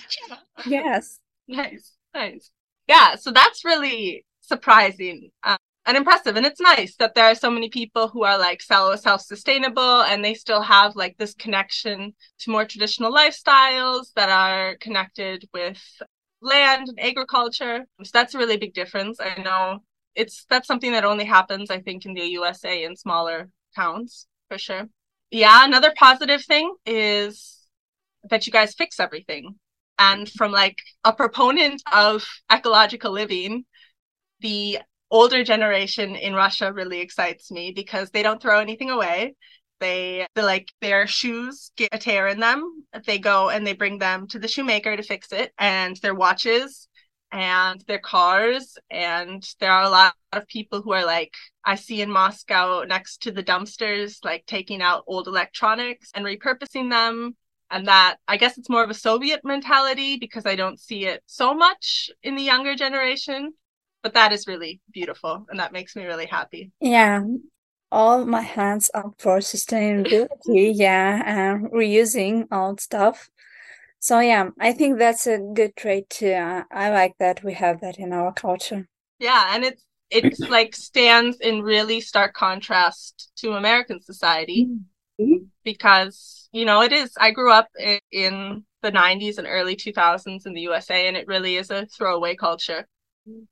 yes. 0.67 1.19
Nice. 1.47 1.93
Nice. 2.15 2.51
Yeah. 2.87 3.17
So 3.17 3.31
that's 3.31 3.65
really 3.65 4.25
surprising. 4.49 5.31
Uh, 5.43 5.57
and 5.87 5.97
impressive. 5.97 6.37
And 6.37 6.45
it's 6.45 6.61
nice 6.61 6.97
that 6.97 7.15
there 7.15 7.25
are 7.25 7.35
so 7.35 7.51
many 7.51 7.71
people 7.71 8.09
who 8.09 8.23
are 8.23 8.39
like 8.39 8.61
self 8.61 9.01
sustainable 9.23 10.03
and 10.03 10.23
they 10.23 10.35
still 10.35 10.61
have 10.61 10.97
like 10.97 11.17
this 11.17 11.35
connection 11.35 12.15
to 12.41 12.51
more 12.51 12.67
traditional 12.67 13.13
lifestyles 13.13 14.13
that 14.15 14.29
are 14.29 14.77
connected 14.81 15.49
with 15.55 15.81
land 16.43 16.89
and 16.89 17.01
agriculture. 17.01 17.87
So 18.03 18.11
that's 18.13 18.35
a 18.35 18.39
really 18.39 18.59
big 18.59 18.75
difference. 18.75 19.19
I 19.21 19.41
know 19.41 19.81
it's 20.15 20.45
that's 20.51 20.67
something 20.67 20.93
that 20.93 21.05
only 21.05 21.25
happens 21.25 21.71
i 21.71 21.79
think 21.81 22.05
in 22.05 22.13
the 22.13 22.23
usa 22.23 22.83
in 22.83 22.97
smaller 22.97 23.49
towns 23.77 24.27
for 24.49 24.59
sure. 24.59 24.89
Yeah 25.31 25.65
another 25.65 25.93
positive 25.97 26.43
thing 26.45 26.75
is 26.85 27.59
that 28.31 28.47
you 28.47 28.53
guys 28.53 28.75
fix 28.75 29.01
everything. 29.01 29.55
And 29.99 30.29
from 30.31 30.53
like 30.53 30.77
a 31.05 31.13
proponent 31.13 31.83
of 31.93 32.25
ecological 32.53 33.11
living 33.13 33.65
the 34.41 34.79
older 35.11 35.43
generation 35.45 36.17
in 36.17 36.35
Russia 36.35 36.73
really 36.73 37.01
excites 37.01 37.51
me 37.51 37.73
because 37.73 38.11
they 38.11 38.23
don't 38.23 38.43
throw 38.43 38.61
anything 38.61 38.91
away. 38.91 39.35
They, 39.81 40.27
they 40.35 40.43
like 40.43 40.73
their 40.81 41.07
shoes 41.07 41.71
get 41.77 41.91
a 41.93 41.99
tear 41.99 42.27
in 42.29 42.41
them. 42.41 42.85
They 43.07 43.19
go 43.19 43.49
and 43.49 43.67
they 43.67 43.75
bring 43.75 43.99
them 43.99 44.27
to 44.29 44.39
the 44.39 44.49
shoemaker 44.49 44.97
to 44.97 45.03
fix 45.03 45.33
it, 45.33 45.53
and 45.59 45.97
their 45.99 46.15
watches 46.15 46.89
and 47.31 47.81
their 47.87 47.99
cars. 47.99 48.77
And 48.91 49.47
there 49.61 49.71
are 49.71 49.85
a 49.85 49.91
lot 49.91 50.15
of 50.33 50.49
people 50.49 50.83
who 50.83 50.93
are 50.93 51.05
like, 51.05 51.33
I 51.65 51.77
see 51.77 52.01
in 52.03 52.11
Moscow 52.11 52.83
next 52.83 53.23
to 53.23 53.31
the 53.31 53.43
dumpsters, 53.43 54.25
like 54.25 54.47
taking 54.47 54.83
out 54.83 55.05
old 55.07 55.29
electronics 55.29 56.11
and 56.15 56.25
repurposing 56.25 56.91
them. 56.91 57.37
And 57.71 57.87
that 57.87 58.17
I 58.27 58.39
guess 58.39 58.57
it's 58.57 58.71
more 58.71 58.83
of 58.83 58.91
a 58.91 58.95
Soviet 58.95 59.43
mentality 59.45 60.17
because 60.17 60.47
I 60.47 60.57
don't 60.57 60.81
see 60.81 61.05
it 61.05 61.23
so 61.27 61.55
much 61.55 62.11
in 62.23 62.35
the 62.35 62.43
younger 62.43 62.75
generation 62.75 63.53
but 64.03 64.15
that 64.15 64.33
is 64.33 64.47
really 64.47 64.81
beautiful 64.93 65.47
and 65.49 65.59
that 65.61 65.73
makes 65.73 65.97
me 65.97 66.05
really 66.05 66.27
happy. 66.27 66.71
Yeah. 66.81 67.25
All 67.91 68.25
my 68.25 68.43
hands 68.43 68.91
up 68.93 69.15
for 69.19 69.39
sustainability 69.39 70.29
yeah 70.47 71.23
and 71.25 71.71
reusing 71.71 72.47
old 72.53 72.81
stuff. 72.81 73.31
So 74.01 74.21
yeah 74.21 74.51
i 74.61 74.73
think 74.73 74.99
that's 74.99 75.27
a 75.27 75.39
good 75.39 75.75
trait 75.75 76.09
too 76.09 76.33
uh, 76.33 76.63
i 76.71 76.89
like 76.91 77.15
that 77.19 77.43
we 77.43 77.55
have 77.55 77.81
that 77.81 77.99
in 77.99 78.13
our 78.13 78.33
culture. 78.33 78.87
Yeah 79.19 79.51
and 79.55 79.65
it's 79.65 79.85
it's 80.11 80.39
like 80.39 80.75
stands 80.75 81.39
in 81.41 81.63
really 81.63 82.01
stark 82.01 82.33
contrast 82.33 83.33
to 83.37 83.53
american 83.53 84.01
society 84.01 84.69
mm-hmm. 85.21 85.45
because 85.65 86.49
you 86.53 86.65
know 86.65 86.81
it 86.81 86.93
is 86.93 87.13
i 87.21 87.31
grew 87.31 87.51
up 87.53 87.69
in, 87.79 87.99
in 88.13 88.65
the 88.83 88.93
90s 88.93 89.39
and 89.39 89.47
early 89.47 89.75
2000s 89.75 90.47
in 90.47 90.55
the 90.55 90.61
usa 90.63 91.09
and 91.09 91.17
it 91.17 91.27
really 91.27 91.57
is 91.57 91.71
a 91.71 91.87
throwaway 91.87 92.35
culture. 92.35 92.87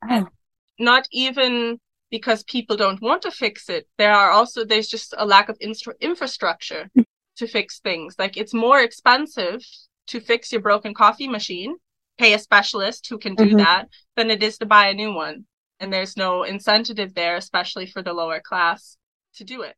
Oh 0.09 0.29
not 0.79 1.07
even 1.13 1.79
because 2.11 2.45
people 2.45 2.77
don't 2.77 3.01
want 3.03 3.23
to 3.23 3.31
fix 3.31 3.69
it. 3.69 3.87
There 3.99 4.13
are 4.13 4.31
also 4.31 4.65
there's 4.65 4.89
just 4.89 5.15
a 5.17 5.27
lack 5.27 5.49
of 5.49 5.59
infrastructure 6.01 6.91
to 7.37 7.47
fix 7.47 7.81
things. 7.81 8.15
Like 8.19 8.37
it's 8.37 8.55
more 8.55 8.81
expensive 8.81 9.61
to 10.09 10.21
fix 10.21 10.53
your 10.53 10.61
broken 10.61 10.95
coffee 10.95 11.29
machine, 11.29 11.77
pay 12.19 12.35
a 12.35 12.39
specialist 12.39 13.09
who 13.09 13.19
can 13.19 13.35
do 13.35 13.47
mm-hmm. 13.47 13.59
that, 13.59 13.89
than 14.17 14.31
it 14.31 14.43
is 14.43 14.59
to 14.59 14.67
buy 14.67 14.89
a 14.89 14.95
new 14.95 15.13
one. 15.13 15.47
And 15.81 15.93
there's 15.93 16.17
no 16.17 16.45
incentive 16.45 17.15
there, 17.15 17.37
especially 17.37 17.87
for 17.87 18.03
the 18.03 18.15
lower 18.15 18.41
class, 18.41 18.97
to 19.35 19.45
do 19.45 19.63
it. 19.63 19.75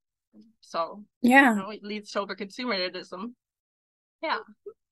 So 0.60 1.04
yeah, 1.22 1.54
you 1.54 1.60
know, 1.60 1.70
it 1.70 1.82
leads 1.82 2.10
to 2.12 2.20
over 2.20 2.36
consumerism. 2.36 3.32
Yeah. 4.22 4.38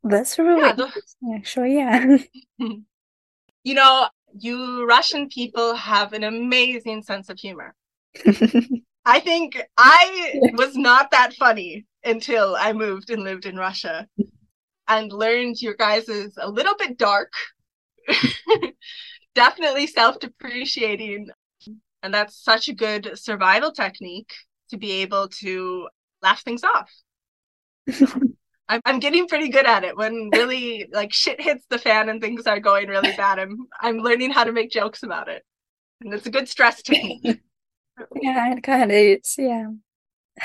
That's 0.02 0.38
really 0.38 0.60
Yeah, 0.60 0.72
the- 0.72 1.34
actually. 1.34 1.75
Yeah. 1.75 2.16
you 2.58 3.75
know, 3.75 4.08
you 4.38 4.87
Russian 4.87 5.28
people 5.28 5.75
have 5.75 6.12
an 6.12 6.25
amazing 6.25 7.02
sense 7.02 7.28
of 7.28 7.38
humor. 7.38 7.75
I 9.05 9.21
think 9.21 9.62
I 9.76 10.35
was 10.55 10.76
not 10.76 11.11
that 11.12 11.35
funny 11.35 11.87
until 12.05 12.57
I 12.57 12.73
moved 12.73 13.11
and 13.11 13.23
lived 13.23 13.47
in 13.47 13.57
Russia 13.57 14.09
and 14.88 15.12
learned 15.12 15.61
your 15.61 15.75
guys 15.75 16.09
is 16.09 16.37
a 16.38 16.50
little 16.50 16.75
bit 16.76 16.99
dark. 16.99 17.33
Definitely 19.35 19.87
self 19.87 20.19
depreciating. 20.19 21.28
And 22.02 22.14
that's 22.14 22.43
such 22.43 22.69
a 22.69 22.75
good 22.75 23.12
survival 23.14 23.73
technique 23.73 24.33
to 24.71 24.76
be 24.76 25.02
able 25.02 25.28
to 25.40 25.88
laugh 26.23 26.43
things 26.43 26.62
off. 26.64 26.90
I'm, 28.68 28.80
I'm 28.85 28.99
getting 28.99 29.28
pretty 29.28 29.49
good 29.49 29.66
at 29.66 29.85
it 29.85 29.96
when 29.96 30.30
really 30.32 30.88
like 30.92 31.12
shit 31.12 31.40
hits 31.40 31.64
the 31.70 31.78
fan 31.78 32.08
and 32.08 32.20
things 32.20 32.46
are 32.46 32.61
going 32.61 32.88
really 32.88 33.12
bad. 33.16 33.38
I'm 33.38 33.56
I'm 33.80 33.99
learning 33.99 34.30
how 34.32 34.44
to 34.44 34.52
make 34.52 34.70
jokes 34.70 35.02
about 35.02 35.28
it. 35.28 35.44
And 36.00 36.12
it's 36.14 36.26
a 36.26 36.30
good 36.30 36.49
stress 36.49 36.82
technique. 36.82 37.40
Yeah, 38.20 38.52
it 38.54 38.62
kind 38.62 38.90
of 38.90 38.96
is. 38.96 39.35
Yeah. 39.38 39.68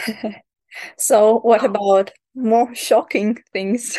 So, 0.98 1.40
what 1.40 1.64
Oh. 1.64 1.66
about 1.66 2.12
more 2.36 2.74
shocking 2.76 3.44
things 3.54 3.98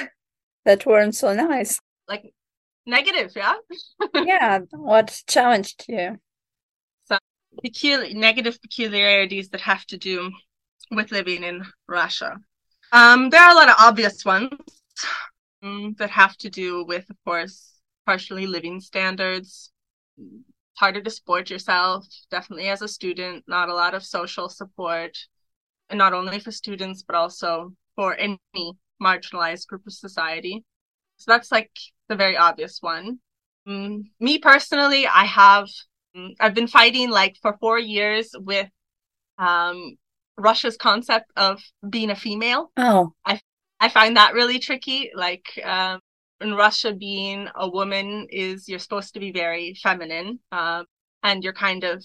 that 0.64 0.86
weren't 0.86 1.14
so 1.14 1.34
nice? 1.34 1.78
like 2.08 2.32
negative, 2.86 3.32
yeah? 3.36 3.54
Yeah, 4.14 4.60
what 4.72 5.22
challenged 5.28 5.84
you? 5.88 6.18
So 7.04 7.18
Peculiar 7.62 8.14
negative 8.14 8.60
peculiarities 8.62 9.50
that 9.50 9.60
have 9.62 9.84
to 9.86 9.98
do 9.98 10.30
with 10.90 11.12
living 11.12 11.44
in 11.44 11.64
Russia. 11.88 12.38
Um, 12.92 13.30
there 13.30 13.40
are 13.40 13.52
a 13.52 13.54
lot 13.54 13.68
of 13.68 13.76
obvious 13.78 14.24
ones 14.24 14.50
um, 15.62 15.94
that 15.98 16.10
have 16.10 16.36
to 16.38 16.50
do 16.50 16.84
with, 16.84 17.08
of 17.10 17.16
course, 17.24 17.80
partially 18.06 18.46
living 18.46 18.80
standards. 18.80 19.72
It's 20.18 20.78
harder 20.78 21.00
to 21.00 21.10
support 21.10 21.50
yourself, 21.50 22.06
definitely 22.30 22.68
as 22.68 22.82
a 22.82 22.88
student, 22.88 23.44
not 23.46 23.68
a 23.68 23.74
lot 23.74 23.94
of 23.94 24.04
social 24.04 24.48
support, 24.48 25.16
and 25.88 25.98
not 25.98 26.12
only 26.12 26.38
for 26.38 26.52
students, 26.52 27.02
but 27.02 27.16
also 27.16 27.72
for 27.96 28.16
any 28.16 28.38
marginalized 29.02 29.66
group 29.66 29.86
of 29.86 29.92
society. 29.92 30.64
So 31.16 31.32
that's 31.32 31.50
like 31.50 31.70
the 32.08 32.16
very 32.16 32.36
obvious 32.36 32.78
one. 32.80 33.20
Mm, 33.66 34.04
me 34.20 34.38
personally, 34.38 35.06
I 35.06 35.24
have 35.24 35.68
Mm, 36.16 36.34
I've 36.40 36.54
been 36.54 36.66
fighting 36.66 37.10
like 37.10 37.36
for 37.40 37.56
four 37.58 37.78
years 37.78 38.30
with 38.34 38.68
um, 39.38 39.96
Russia's 40.38 40.76
concept 40.76 41.30
of 41.36 41.60
being 41.88 42.10
a 42.10 42.16
female. 42.16 42.70
Oh, 42.76 43.12
I 43.24 43.40
I 43.80 43.88
find 43.88 44.16
that 44.16 44.34
really 44.34 44.58
tricky. 44.58 45.10
Like 45.14 45.46
um, 45.64 46.00
in 46.40 46.54
Russia, 46.54 46.92
being 46.94 47.48
a 47.54 47.68
woman 47.68 48.26
is 48.30 48.68
you're 48.68 48.78
supposed 48.78 49.14
to 49.14 49.20
be 49.20 49.32
very 49.32 49.74
feminine, 49.82 50.40
um, 50.50 50.86
and 51.22 51.42
you're 51.44 51.52
kind 51.52 51.84
of 51.84 52.04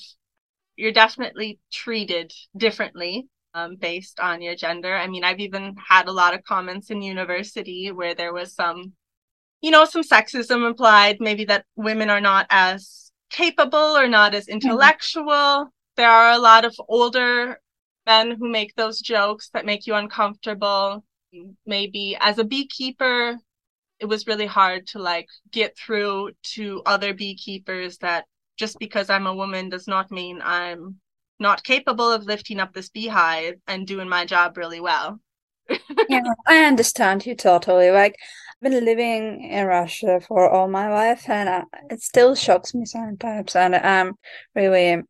you're 0.76 0.92
definitely 0.92 1.60
treated 1.72 2.32
differently 2.56 3.28
um, 3.54 3.76
based 3.76 4.20
on 4.20 4.42
your 4.42 4.56
gender. 4.56 4.96
I 4.96 5.08
mean, 5.08 5.24
I've 5.24 5.40
even 5.40 5.76
had 5.90 6.08
a 6.08 6.12
lot 6.12 6.34
of 6.34 6.44
comments 6.44 6.92
in 6.92 7.02
university 7.02 7.92
where 7.92 8.14
there 8.14 8.34
was 8.34 8.54
some, 8.54 8.94
you 9.62 9.72
know, 9.72 9.86
some 9.86 10.04
sexism 10.04 10.66
implied, 10.68 11.18
maybe 11.20 11.46
that 11.46 11.66
women 11.76 12.10
are 12.10 12.22
not 12.22 12.46
as 12.52 13.12
capable 13.30 13.98
or 13.98 14.08
not 14.08 14.36
as 14.36 14.48
intellectual. 14.48 15.70
There 15.96 16.10
are 16.10 16.32
a 16.32 16.38
lot 16.38 16.64
of 16.64 16.76
older 16.88 17.60
men 18.08 18.32
who 18.32 18.50
make 18.50 18.74
those 18.76 19.00
jokes 19.00 19.50
that 19.54 19.66
make 19.66 19.86
you 19.86 19.94
uncomfortable. 19.94 21.04
Maybe 21.66 22.18
as 22.20 22.40
a 22.40 22.44
beekeeper, 22.44 23.38
it 24.00 24.06
was 24.06 24.26
really 24.26 24.46
hard 24.48 24.88
to 24.88 25.00
like 25.00 25.28
get 25.52 25.78
through 25.78 26.32
to 26.56 26.82
other 26.86 27.14
beekeepers 27.14 27.98
that 28.00 28.26
just 28.58 28.80
because 28.80 29.10
I'm 29.10 29.28
a 29.28 29.36
woman 29.36 29.70
does 29.70 29.88
not 29.88 30.10
mean 30.10 30.42
I'm 30.44 30.96
not 31.40 31.64
capable 31.64 32.12
of 32.12 32.24
lifting 32.24 32.60
up 32.60 32.74
this 32.74 32.90
beehive 32.90 33.56
and 33.68 33.86
doing 33.86 34.10
my 34.10 34.26
job 34.26 34.58
really 34.58 34.80
well. 34.80 35.20
yeah, 36.10 36.24
I 36.48 36.64
understand 36.64 37.26
you 37.26 37.36
totally. 37.36 37.92
Like, 37.92 38.16
I've 38.62 38.72
been 38.72 38.86
living 38.86 39.44
in 39.44 39.66
Russia 39.68 40.20
for 40.20 40.50
all 40.50 40.68
my 40.68 40.90
life, 40.90 41.30
and 41.30 41.50
uh, 41.50 41.66
it 41.92 42.02
still 42.02 42.36
shocks 42.36 42.74
me 42.74 42.86
sometimes, 42.86 43.56
and 43.56 43.76
I'm 43.76 44.14
really 44.56 45.04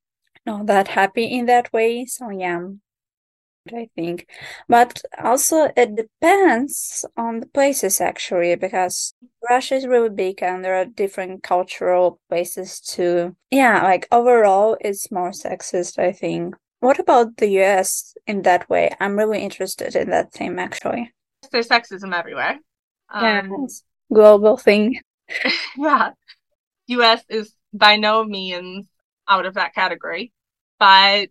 not 0.45 0.65
that 0.65 0.87
happy 0.89 1.25
in 1.25 1.45
that 1.45 1.71
way. 1.71 2.05
So, 2.05 2.29
yeah, 2.29 2.67
I 3.73 3.89
think. 3.95 4.27
But 4.67 5.01
also, 5.23 5.71
it 5.75 5.95
depends 5.95 7.05
on 7.15 7.39
the 7.41 7.47
places 7.47 8.01
actually, 8.01 8.55
because 8.55 9.13
Russia 9.49 9.75
is 9.75 9.87
really 9.87 10.09
big 10.09 10.41
and 10.43 10.63
there 10.63 10.75
are 10.75 10.85
different 10.85 11.43
cultural 11.43 12.19
places 12.29 12.79
too. 12.79 13.35
Yeah, 13.51 13.83
like 13.83 14.07
overall, 14.11 14.77
it's 14.81 15.11
more 15.11 15.31
sexist, 15.31 15.99
I 15.99 16.11
think. 16.11 16.55
What 16.79 16.99
about 16.99 17.37
the 17.37 17.47
US 17.49 18.15
in 18.27 18.43
that 18.43 18.69
way? 18.69 18.91
I'm 18.99 19.17
really 19.17 19.41
interested 19.41 19.95
in 19.95 20.09
that 20.11 20.31
theme 20.31 20.59
actually. 20.59 21.13
There's 21.51 21.67
sexism 21.67 22.13
everywhere. 22.13 22.59
Yeah, 23.19 23.41
Um, 23.41 23.51
it's 23.63 23.83
global 24.13 24.57
thing. 24.57 25.01
yeah. 25.77 26.11
US 26.87 27.23
is 27.29 27.53
by 27.73 27.97
no 27.97 28.23
means 28.23 28.87
out 29.27 29.45
of 29.45 29.55
that 29.55 29.75
category. 29.75 30.33
But 30.79 31.29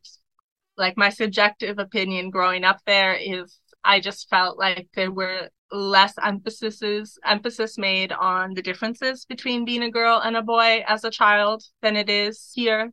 like 0.77 0.97
my 0.97 1.09
subjective 1.11 1.79
opinion 1.79 2.31
growing 2.31 2.65
up 2.65 2.81
there 2.87 3.15
is 3.15 3.59
I 3.85 4.01
just 4.01 4.29
felt 4.29 4.59
like 4.59 4.89
there 4.95 5.13
were 5.13 5.49
less 5.73 6.15
emphasis 6.23 7.19
emphasis 7.25 7.79
made 7.79 8.13
on 8.13 8.55
the 8.55 8.63
differences 8.63 9.25
between 9.25 9.65
being 9.65 9.83
a 9.83 9.91
girl 9.91 10.21
and 10.23 10.37
a 10.37 10.43
boy 10.43 10.85
as 10.87 11.05
a 11.05 11.11
child 11.11 11.63
than 11.83 11.97
it 11.97 12.11
is 12.11 12.51
here. 12.55 12.93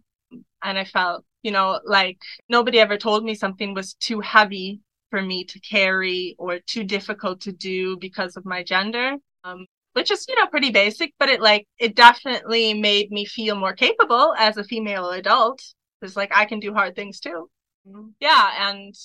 And 0.63 0.77
I 0.77 0.85
felt, 0.85 1.25
you 1.43 1.51
know, 1.51 1.79
like 1.85 2.19
nobody 2.49 2.79
ever 2.79 2.97
told 2.97 3.23
me 3.23 3.35
something 3.35 3.73
was 3.73 3.95
too 3.95 4.19
heavy 4.21 4.79
for 5.09 5.21
me 5.21 5.43
to 5.45 5.59
carry 5.59 6.35
or 6.39 6.59
too 6.59 6.83
difficult 6.83 7.41
to 7.41 7.51
do 7.51 7.97
because 7.97 8.37
of 8.37 8.45
my 8.45 8.63
gender. 8.63 9.17
Um, 9.43 9.65
which 9.93 10.09
is 10.11 10.25
you 10.27 10.35
know 10.35 10.47
pretty 10.47 10.71
basic 10.71 11.13
but 11.19 11.29
it 11.29 11.41
like 11.41 11.67
it 11.77 11.95
definitely 11.95 12.73
made 12.73 13.11
me 13.11 13.25
feel 13.25 13.55
more 13.55 13.73
capable 13.73 14.33
as 14.37 14.57
a 14.57 14.63
female 14.63 15.11
adult 15.11 15.61
because 15.99 16.17
like 16.17 16.31
i 16.35 16.45
can 16.45 16.59
do 16.59 16.73
hard 16.73 16.95
things 16.95 17.19
too 17.19 17.47
Mm-hmm. 17.87 18.09
yeah 18.19 18.69
and 18.71 18.95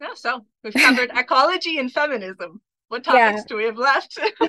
yeah 0.00 0.08
so 0.14 0.44
we've 0.62 0.74
covered 0.74 1.10
ecology 1.16 1.78
and 1.78 1.90
feminism 1.90 2.60
what 2.88 3.04
topics 3.04 3.40
Yeah. 3.40 3.44
do 3.48 3.56
we 3.56 3.64
have 3.64 3.78
left 3.78 4.18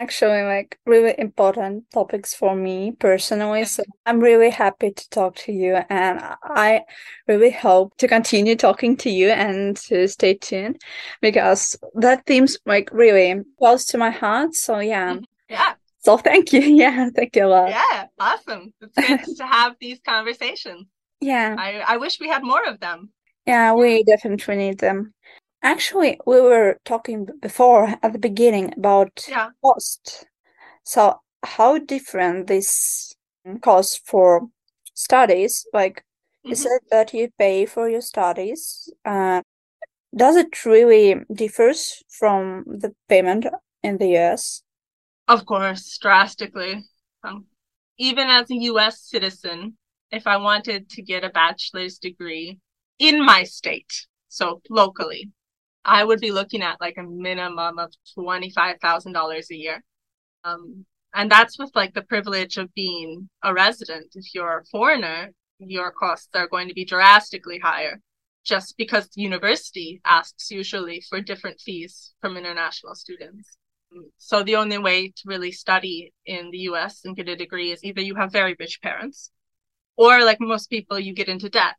Actually, 0.00 0.42
like 0.42 0.78
really 0.86 1.14
important 1.18 1.84
topics 1.92 2.34
for 2.34 2.56
me 2.56 2.92
personally. 2.98 3.64
So 3.64 3.84
I'm 4.06 4.18
really 4.18 4.50
happy 4.50 4.90
to 4.90 5.08
talk 5.10 5.36
to 5.44 5.52
you, 5.52 5.74
and 5.88 6.20
I 6.42 6.82
really 7.28 7.50
hope 7.50 7.96
to 7.98 8.08
continue 8.08 8.56
talking 8.56 8.96
to 8.96 9.10
you 9.10 9.28
and 9.28 9.76
to 9.88 10.08
stay 10.08 10.34
tuned 10.34 10.80
because 11.20 11.76
that 11.94 12.24
theme's 12.26 12.56
like 12.66 12.88
really 12.92 13.42
close 13.58 13.84
to 13.86 13.98
my 13.98 14.10
heart. 14.10 14.54
So 14.54 14.80
yeah. 14.80 15.14
Mm-hmm. 15.14 15.24
yeah 15.50 15.74
So 16.00 16.16
thank 16.16 16.52
you. 16.52 16.60
Yeah, 16.84 17.10
thank 17.14 17.36
you 17.36 17.44
a 17.44 17.48
lot. 17.48 17.68
yeah 17.68 18.06
awesome 18.18 18.72
it's 18.80 18.96
good 19.28 19.36
to 19.36 19.46
have 19.46 19.76
these 19.80 20.00
conversations 20.04 20.86
Yeah. 21.24 21.56
i 21.56 21.80
i 21.94 21.96
wish 21.96 22.20
we 22.20 22.28
had 22.28 22.42
more 22.44 22.64
of 22.68 22.80
them 22.80 23.12
Yeah, 23.46 23.74
we 23.74 24.04
definitely 24.04 24.56
need 24.56 24.78
them. 24.78 25.14
Actually, 25.62 26.18
we 26.26 26.40
were 26.40 26.78
talking 26.84 27.26
before 27.40 27.94
at 28.02 28.12
the 28.12 28.18
beginning 28.18 28.72
about 28.76 29.28
yeah 29.28 29.50
cost. 29.62 30.26
So 30.84 31.20
how 31.44 31.78
different 31.78 32.48
this 32.48 33.14
cost 33.62 34.06
for 34.06 34.48
studies? 34.94 35.66
Like, 35.72 36.04
you 36.50 36.56
Mhm. 36.56 36.56
said 36.56 36.80
that 36.90 37.14
you 37.14 37.30
pay 37.38 37.66
for 37.66 37.88
your 37.88 38.02
studies. 38.02 38.92
Uh, 39.04 39.42
does 40.16 40.36
it 40.36 40.64
really 40.66 41.16
differs 41.32 42.02
from 42.10 42.64
the 42.66 42.94
payment 43.08 43.46
in 43.82 43.98
the 43.98 44.08
US? 44.18 44.62
Of 45.28 45.44
course, 45.44 45.98
drastically. 45.98 46.82
Um, 47.22 47.46
even 47.98 48.28
as 48.28 48.50
a 48.50 48.54
US 48.54 49.02
citizen, 49.02 49.76
if 50.14 50.26
I 50.26 50.36
wanted 50.36 50.88
to 50.90 51.02
get 51.02 51.24
a 51.24 51.30
bachelor's 51.30 51.98
degree 51.98 52.58
in 52.98 53.24
my 53.24 53.44
state, 53.44 54.06
so 54.28 54.62
locally, 54.70 55.30
I 55.84 56.04
would 56.04 56.20
be 56.20 56.32
looking 56.32 56.62
at 56.62 56.80
like 56.80 56.96
a 56.98 57.02
minimum 57.02 57.78
of 57.78 57.92
$25,000 58.16 59.50
a 59.50 59.54
year. 59.56 59.84
Um, 60.44 60.86
and 61.14 61.30
that's 61.30 61.58
with 61.58 61.70
like 61.74 61.94
the 61.94 62.02
privilege 62.02 62.56
of 62.56 62.74
being 62.74 63.28
a 63.42 63.52
resident. 63.52 64.12
If 64.14 64.34
you're 64.34 64.58
a 64.58 64.64
foreigner, 64.64 65.30
your 65.58 65.92
costs 65.92 66.28
are 66.34 66.48
going 66.48 66.68
to 66.68 66.74
be 66.74 66.84
drastically 66.84 67.58
higher 67.58 68.00
just 68.44 68.76
because 68.76 69.08
the 69.08 69.22
university 69.22 70.00
asks 70.04 70.50
usually 70.50 71.02
for 71.08 71.20
different 71.20 71.60
fees 71.60 72.12
from 72.20 72.36
international 72.36 72.94
students. 72.94 73.56
So 74.18 74.42
the 74.42 74.56
only 74.56 74.78
way 74.78 75.08
to 75.08 75.22
really 75.26 75.52
study 75.52 76.12
in 76.26 76.50
the 76.50 76.58
US 76.70 77.04
and 77.04 77.16
get 77.16 77.28
a 77.28 77.36
degree 77.36 77.70
is 77.70 77.84
either 77.84 78.00
you 78.00 78.16
have 78.16 78.32
very 78.32 78.56
rich 78.58 78.80
parents 78.82 79.30
or 79.96 80.24
like 80.24 80.40
most 80.40 80.70
people, 80.70 80.98
you 80.98 81.14
get 81.14 81.28
into 81.28 81.48
debt. 81.48 81.74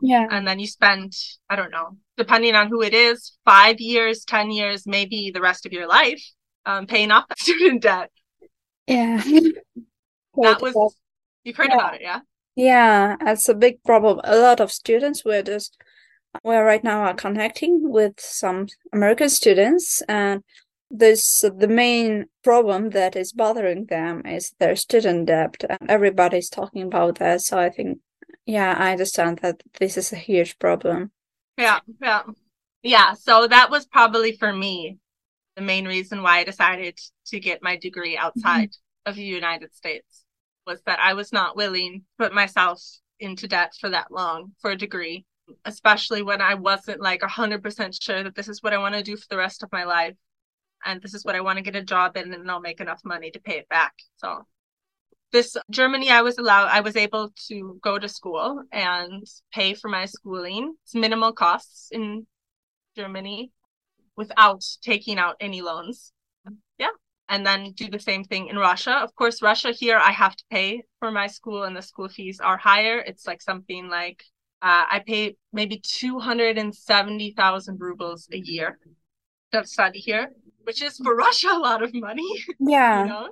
Yeah. 0.00 0.26
And 0.30 0.46
then 0.46 0.58
you 0.58 0.66
spend, 0.66 1.14
I 1.48 1.56
don't 1.56 1.70
know, 1.70 1.96
depending 2.16 2.54
on 2.54 2.68
who 2.68 2.82
it 2.82 2.94
is, 2.94 3.36
five 3.44 3.80
years, 3.80 4.24
10 4.24 4.50
years, 4.50 4.86
maybe 4.86 5.30
the 5.32 5.40
rest 5.40 5.66
of 5.66 5.72
your 5.72 5.86
life, 5.86 6.22
um, 6.64 6.86
paying 6.86 7.10
off 7.10 7.28
that 7.28 7.38
student 7.38 7.82
debt. 7.82 8.10
Yeah. 8.86 9.16
that 10.36 10.60
was, 10.60 10.96
you've 11.44 11.56
heard 11.56 11.68
yeah. 11.70 11.74
about 11.74 11.94
it, 11.94 12.02
yeah? 12.02 12.20
Yeah, 12.56 13.16
that's 13.22 13.48
a 13.48 13.54
big 13.54 13.82
problem. 13.84 14.20
A 14.24 14.36
lot 14.36 14.60
of 14.60 14.72
students 14.72 15.24
were 15.24 15.42
just, 15.42 15.76
well, 16.42 16.62
right 16.62 16.82
now 16.82 17.02
are 17.02 17.14
connecting 17.14 17.90
with 17.90 18.14
some 18.18 18.66
American 18.92 19.28
students, 19.28 20.02
and 20.08 20.42
this 20.90 21.40
the 21.40 21.68
main 21.68 22.26
problem 22.44 22.90
that 22.90 23.16
is 23.16 23.32
bothering 23.32 23.86
them 23.86 24.24
is 24.26 24.54
their 24.58 24.76
student 24.76 25.26
debt, 25.26 25.56
and 25.68 25.90
everybody's 25.90 26.48
talking 26.48 26.82
about 26.82 27.18
that. 27.18 27.40
So 27.40 27.58
I 27.58 27.70
think, 27.70 27.98
yeah, 28.44 28.74
I 28.78 28.92
understand 28.92 29.40
that 29.42 29.62
this 29.78 29.96
is 29.96 30.12
a 30.12 30.16
huge 30.16 30.58
problem. 30.58 31.10
Yeah, 31.56 31.80
yeah, 32.00 32.22
yeah. 32.82 33.14
So 33.14 33.46
that 33.48 33.70
was 33.70 33.86
probably 33.86 34.32
for 34.36 34.52
me 34.52 34.98
the 35.56 35.62
main 35.62 35.86
reason 35.86 36.22
why 36.22 36.38
I 36.38 36.44
decided 36.44 36.98
to 37.26 37.40
get 37.40 37.62
my 37.62 37.76
degree 37.76 38.16
outside 38.16 38.70
mm-hmm. 38.70 39.10
of 39.10 39.16
the 39.16 39.24
United 39.24 39.74
States 39.74 40.24
was 40.66 40.82
that 40.82 40.98
I 41.00 41.14
was 41.14 41.32
not 41.32 41.56
willing 41.56 42.00
to 42.00 42.24
put 42.24 42.34
myself 42.34 42.82
into 43.20 43.48
debt 43.48 43.72
for 43.80 43.88
that 43.90 44.10
long 44.10 44.52
for 44.60 44.70
a 44.70 44.76
degree, 44.76 45.24
especially 45.64 46.22
when 46.22 46.42
I 46.42 46.54
wasn't 46.54 47.00
like 47.00 47.22
100% 47.22 48.02
sure 48.02 48.22
that 48.22 48.34
this 48.34 48.48
is 48.48 48.62
what 48.62 48.74
I 48.74 48.78
want 48.78 48.94
to 48.94 49.02
do 49.02 49.16
for 49.16 49.26
the 49.30 49.38
rest 49.38 49.62
of 49.62 49.72
my 49.72 49.84
life. 49.84 50.14
And 50.86 51.02
this 51.02 51.14
is 51.14 51.24
what 51.24 51.34
I 51.34 51.40
want 51.40 51.58
to 51.58 51.62
get 51.62 51.76
a 51.76 51.82
job 51.82 52.16
in, 52.16 52.32
and 52.32 52.50
I'll 52.50 52.60
make 52.60 52.80
enough 52.80 53.00
money 53.04 53.30
to 53.32 53.40
pay 53.40 53.58
it 53.58 53.68
back. 53.68 53.94
So, 54.16 54.46
this 55.32 55.56
Germany, 55.70 56.10
I 56.10 56.22
was 56.22 56.38
allowed, 56.38 56.68
I 56.68 56.80
was 56.80 56.96
able 56.96 57.32
to 57.48 57.78
go 57.82 57.98
to 57.98 58.08
school 58.08 58.62
and 58.72 59.26
pay 59.52 59.74
for 59.74 59.88
my 59.88 60.06
schooling. 60.06 60.74
It's 60.84 60.94
minimal 60.94 61.32
costs 61.32 61.88
in 61.90 62.26
Germany 62.96 63.52
without 64.16 64.64
taking 64.82 65.18
out 65.18 65.36
any 65.40 65.60
loans. 65.60 66.12
Yeah 66.78 66.90
and 67.28 67.44
then 67.46 67.72
do 67.72 67.88
the 67.88 67.98
same 67.98 68.24
thing 68.24 68.48
in 68.48 68.56
Russia. 68.56 68.92
Of 68.92 69.14
course, 69.14 69.42
Russia 69.42 69.72
here, 69.72 69.98
I 69.98 70.12
have 70.12 70.36
to 70.36 70.44
pay 70.50 70.82
for 71.00 71.10
my 71.10 71.26
school, 71.26 71.64
and 71.64 71.76
the 71.76 71.82
school 71.82 72.08
fees 72.08 72.40
are 72.40 72.56
higher. 72.56 72.98
It's 72.98 73.26
like 73.26 73.42
something 73.42 73.88
like 73.88 74.22
uh, 74.62 74.84
I 74.90 75.02
pay 75.06 75.36
maybe 75.52 75.80
270,000 75.84 77.80
rubles 77.80 78.28
a 78.32 78.38
year 78.38 78.78
to 79.52 79.66
study 79.66 79.98
here, 79.98 80.30
which 80.66 80.82
is 80.82 80.98
for 80.98 81.14
Russia 81.14 81.50
a 81.52 81.58
lot 81.58 81.82
of 81.82 81.94
money. 81.94 82.28
Yeah. 82.58 83.02
you 83.02 83.08
know? 83.08 83.28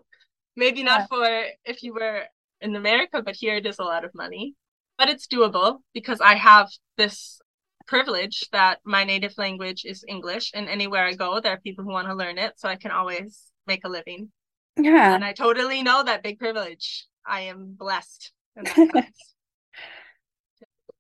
Maybe 0.57 0.85
not 0.85 1.01
yeah. 1.01 1.07
for 1.07 1.45
if 1.65 1.83
you 1.83 1.93
were 1.93 2.23
in 2.61 2.77
America, 2.77 3.23
but 3.23 3.35
here 3.35 3.57
it 3.57 3.67
is 3.67 3.81
a 3.81 3.85
lot 3.85 4.05
of 4.05 4.15
money. 4.15 4.55
But 4.97 5.09
it's 5.09 5.27
doable 5.27 5.79
because 5.93 6.21
I 6.21 6.35
have 6.37 6.71
this 6.97 7.41
privilege 7.87 8.49
that 8.53 8.79
my 8.85 9.03
native 9.03 9.35
language 9.37 9.85
is 9.85 10.05
English, 10.07 10.53
and 10.55 10.69
anywhere 10.69 11.05
I 11.05 11.15
go, 11.15 11.41
there 11.41 11.53
are 11.53 11.61
people 11.61 11.85
who 11.85 11.91
want 11.91 12.07
to 12.07 12.15
learn 12.15 12.39
it. 12.39 12.53
So 12.57 12.69
I 12.69 12.77
can 12.77 12.93
always 12.93 13.43
make 13.67 13.85
a 13.85 13.89
living. 13.89 14.31
Yeah. 14.77 15.15
And 15.15 15.25
I 15.25 15.33
totally 15.33 15.83
know 15.83 16.05
that 16.05 16.23
big 16.23 16.39
privilege. 16.39 17.07
I 17.27 17.41
am 17.43 17.75
blessed. 17.77 18.33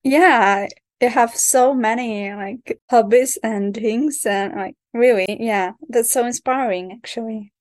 yeah. 0.03 0.67
You 1.01 1.09
have 1.11 1.35
so 1.37 1.75
many 1.75 2.33
like 2.33 2.81
hobbies 2.91 3.39
and 3.43 3.75
things 3.75 4.23
and 4.27 4.55
like 4.55 4.77
really, 4.95 5.27
yeah. 5.29 5.73
That's 5.89 6.13
so 6.13 6.25
inspiring 6.25 6.93
actually. 6.93 7.53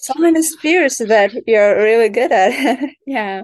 So 0.00 0.14
many 0.16 0.42
spheres 0.42 0.96
that 0.98 1.32
you're 1.46 1.76
really 1.76 2.08
good 2.08 2.32
at. 2.32 2.90
yeah. 3.06 3.42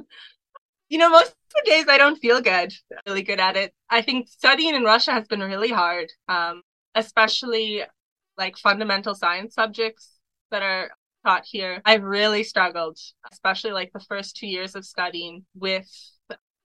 You 0.88 0.98
know, 0.98 1.10
most 1.10 1.28
of 1.28 1.34
the 1.64 1.70
days 1.70 1.84
I 1.88 1.98
don't 1.98 2.16
feel 2.16 2.40
good, 2.40 2.72
really 3.06 3.22
good 3.22 3.38
at 3.38 3.56
it. 3.56 3.74
I 3.90 4.00
think 4.00 4.28
studying 4.28 4.74
in 4.74 4.82
Russia 4.82 5.12
has 5.12 5.28
been 5.28 5.40
really 5.40 5.70
hard. 5.70 6.08
Um, 6.28 6.62
especially 6.94 7.82
like 8.36 8.56
fundamental 8.56 9.14
science 9.14 9.54
subjects 9.54 10.10
that 10.50 10.62
are 10.62 10.90
taught 11.24 11.44
here, 11.44 11.80
I've 11.84 12.02
really 12.02 12.42
struggled, 12.42 12.98
especially 13.30 13.72
like 13.72 13.92
the 13.92 14.00
first 14.00 14.36
two 14.36 14.46
years 14.46 14.74
of 14.74 14.84
studying 14.84 15.44
with 15.54 15.88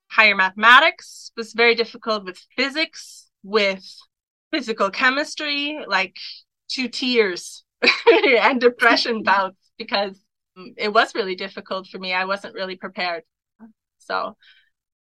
higher 0.10 0.36
mathematics 0.36 1.32
was 1.36 1.54
very 1.54 1.76
difficult 1.76 2.24
with 2.24 2.40
physics, 2.56 3.28
with 3.44 3.84
physical 4.54 4.92
chemistry, 4.92 5.80
like 5.88 6.16
two 6.70 6.88
tears 6.88 7.64
and 8.40 8.62
depression 8.62 9.24
bouts 9.32 9.58
because 9.78 10.20
it 10.78 10.94
was 10.94 11.16
really 11.16 11.36
difficult 11.36 11.88
for 11.88 11.98
me. 11.98 12.14
I 12.14 12.26
wasn't 12.26 12.54
really 12.54 12.76
prepared. 12.76 13.24
So 13.98 14.38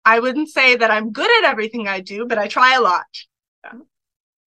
I 0.04 0.20
wouldn't 0.20 0.50
say 0.50 0.76
that 0.76 0.92
I'm 0.92 1.12
good 1.12 1.30
at 1.44 1.50
everything 1.50 1.88
I 1.88 2.02
do, 2.02 2.26
but 2.26 2.38
I 2.38 2.48
try 2.48 2.76
a 2.76 2.82
lot. 2.82 3.06
Yeah, 3.64 3.80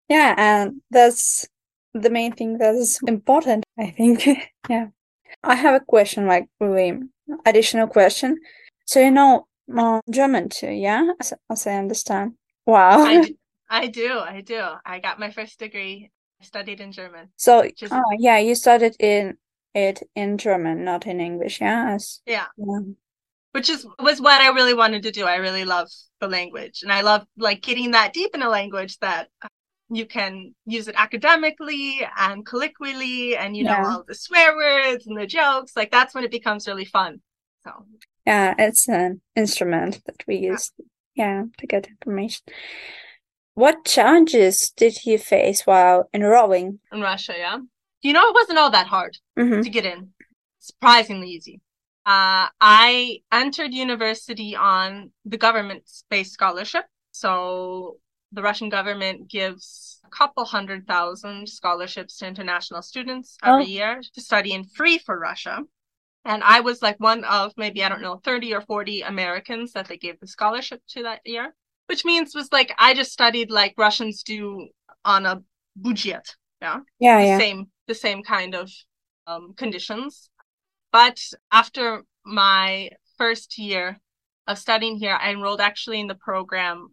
yeah 0.08 0.34
and 0.38 0.80
that's 0.90 1.46
the 1.94 2.10
main 2.10 2.32
thing 2.32 2.58
that 2.58 2.74
is 2.74 3.00
important, 3.06 3.64
I 3.78 3.90
think. 3.90 4.26
yeah. 4.68 4.88
I 5.44 5.54
have 5.54 5.74
a 5.74 5.84
question, 5.84 6.26
like 6.26 6.48
really 6.60 6.98
additional 7.44 7.86
question. 7.86 8.38
So 8.86 9.00
you 9.00 9.10
know 9.10 9.46
uh, 9.76 10.00
German 10.10 10.48
too, 10.48 10.70
yeah? 10.70 11.12
As, 11.20 11.34
as 11.50 11.66
I 11.66 11.74
understand. 11.74 12.34
Wow. 12.66 13.04
I 13.04 13.34
I 13.70 13.86
do. 13.88 14.18
I 14.18 14.40
do. 14.40 14.62
I 14.84 14.98
got 14.98 15.18
my 15.18 15.30
first 15.30 15.58
degree. 15.58 16.10
I 16.40 16.44
studied 16.44 16.80
in 16.80 16.92
German. 16.92 17.28
So, 17.36 17.62
is... 17.62 17.90
oh, 17.90 18.02
yeah, 18.18 18.38
you 18.38 18.54
studied 18.54 18.96
in 18.98 19.36
it 19.74 20.02
in 20.14 20.38
German, 20.38 20.84
not 20.84 21.06
in 21.06 21.20
English, 21.20 21.60
yeah? 21.60 21.94
As, 21.94 22.20
yeah. 22.26 22.46
yeah. 22.56 22.80
Which 23.52 23.68
is 23.70 23.86
was 23.98 24.20
what 24.20 24.40
I 24.40 24.48
really 24.48 24.74
wanted 24.74 25.02
to 25.04 25.10
do. 25.10 25.24
I 25.24 25.36
really 25.36 25.64
love 25.64 25.88
the 26.20 26.28
language, 26.28 26.82
and 26.82 26.92
I 26.92 27.00
love 27.00 27.26
like 27.36 27.62
getting 27.62 27.92
that 27.92 28.12
deep 28.12 28.34
in 28.34 28.42
a 28.42 28.48
language 28.48 28.98
that 28.98 29.28
um, 29.42 29.48
you 29.90 30.06
can 30.06 30.54
use 30.66 30.88
it 30.88 30.94
academically 30.98 32.06
and 32.18 32.44
colloquially 32.44 33.36
and 33.36 33.56
you 33.56 33.64
yeah. 33.64 33.82
know 33.82 33.88
all 33.88 34.04
the 34.06 34.14
swear 34.14 34.54
words 34.54 35.06
and 35.06 35.18
the 35.18 35.26
jokes 35.26 35.72
like 35.76 35.90
that's 35.90 36.14
when 36.14 36.24
it 36.24 36.30
becomes 36.30 36.68
really 36.68 36.84
fun 36.84 37.20
so 37.64 37.72
yeah 38.26 38.54
it's 38.58 38.88
an 38.88 39.20
instrument 39.34 40.00
that 40.04 40.22
we 40.26 40.36
use 40.36 40.72
yeah, 41.14 41.24
yeah 41.24 41.44
to 41.56 41.66
get 41.66 41.86
information 41.86 42.42
what 43.58 43.84
challenges 43.84 44.70
did 44.76 45.04
you 45.04 45.18
face 45.18 45.66
while 45.66 46.08
enrolling 46.14 46.78
in 46.92 47.00
russia 47.00 47.34
yeah 47.36 47.58
you 48.02 48.12
know 48.12 48.28
it 48.28 48.34
wasn't 48.34 48.58
all 48.58 48.70
that 48.70 48.86
hard 48.86 49.16
mm-hmm. 49.38 49.62
to 49.62 49.70
get 49.70 49.84
in 49.84 50.10
surprisingly 50.58 51.28
easy 51.28 51.60
uh, 52.06 52.46
i 52.60 53.18
entered 53.32 53.72
university 53.72 54.54
on 54.54 55.10
the 55.24 55.36
government-based 55.36 56.32
scholarship 56.32 56.84
so 57.12 57.98
the 58.32 58.42
Russian 58.42 58.68
government 58.68 59.28
gives 59.28 60.00
a 60.04 60.10
couple 60.10 60.44
hundred 60.44 60.86
thousand 60.86 61.48
scholarships 61.48 62.18
to 62.18 62.26
international 62.26 62.82
students 62.82 63.38
every 63.42 63.64
oh. 63.64 63.66
year 63.66 64.00
to 64.14 64.20
study 64.20 64.52
in 64.52 64.64
free 64.64 64.98
for 64.98 65.18
Russia. 65.18 65.60
And 66.24 66.42
I 66.44 66.60
was 66.60 66.82
like 66.82 67.00
one 67.00 67.24
of 67.24 67.52
maybe, 67.56 67.82
I 67.82 67.88
don't 67.88 68.02
know, 68.02 68.20
30 68.22 68.54
or 68.54 68.60
40 68.60 69.02
Americans 69.02 69.72
that 69.72 69.88
they 69.88 69.96
gave 69.96 70.20
the 70.20 70.26
scholarship 70.26 70.82
to 70.90 71.04
that 71.04 71.20
year, 71.24 71.54
which 71.88 72.04
means 72.04 72.34
was 72.34 72.48
like 72.52 72.72
I 72.78 72.94
just 72.94 73.12
studied 73.12 73.50
like 73.50 73.74
Russians 73.76 74.22
do 74.22 74.68
on 75.04 75.26
a 75.26 75.42
budget. 75.76 76.36
Yeah. 76.60 76.80
Yeah. 76.98 77.20
The 77.20 77.26
yeah. 77.26 77.38
same, 77.38 77.66
the 77.86 77.94
same 77.94 78.22
kind 78.22 78.54
of 78.54 78.70
um, 79.26 79.54
conditions. 79.56 80.30
But 80.92 81.18
after 81.52 82.02
my 82.24 82.90
first 83.16 83.58
year 83.58 83.98
of 84.46 84.58
studying 84.58 84.96
here, 84.96 85.18
I 85.20 85.30
enrolled 85.30 85.60
actually 85.60 86.00
in 86.00 86.06
the 86.06 86.14
program 86.14 86.88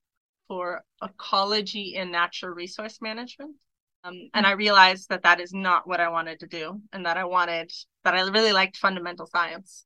for 0.48 0.84
ecology 1.04 1.96
and 1.98 2.12
natural 2.12 2.54
resource 2.54 3.00
management. 3.02 3.56
Um, 4.04 4.30
and 4.34 4.46
I 4.46 4.52
realized 4.52 5.10
that 5.10 5.24
that 5.24 5.40
is 5.40 5.52
not 5.52 5.88
what 5.88 6.00
I 6.00 6.10
wanted 6.10 6.40
to 6.42 6.48
do, 6.48 6.80
and 6.94 7.06
that 7.08 7.18
I 7.18 7.24
wanted 7.24 7.72
that 8.04 8.14
I 8.14 8.22
really 8.22 8.54
liked 8.54 8.78
fundamental 8.78 9.26
science, 9.26 9.86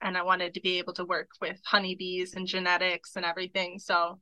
and 0.00 0.16
I 0.16 0.22
wanted 0.22 0.54
to 0.54 0.60
be 0.60 0.78
able 0.78 0.92
to 0.94 1.04
work 1.04 1.28
with 1.40 1.58
honeybees 1.64 2.34
and 2.34 2.46
genetics 2.46 3.16
and 3.16 3.24
everything. 3.24 3.78
So 3.78 4.20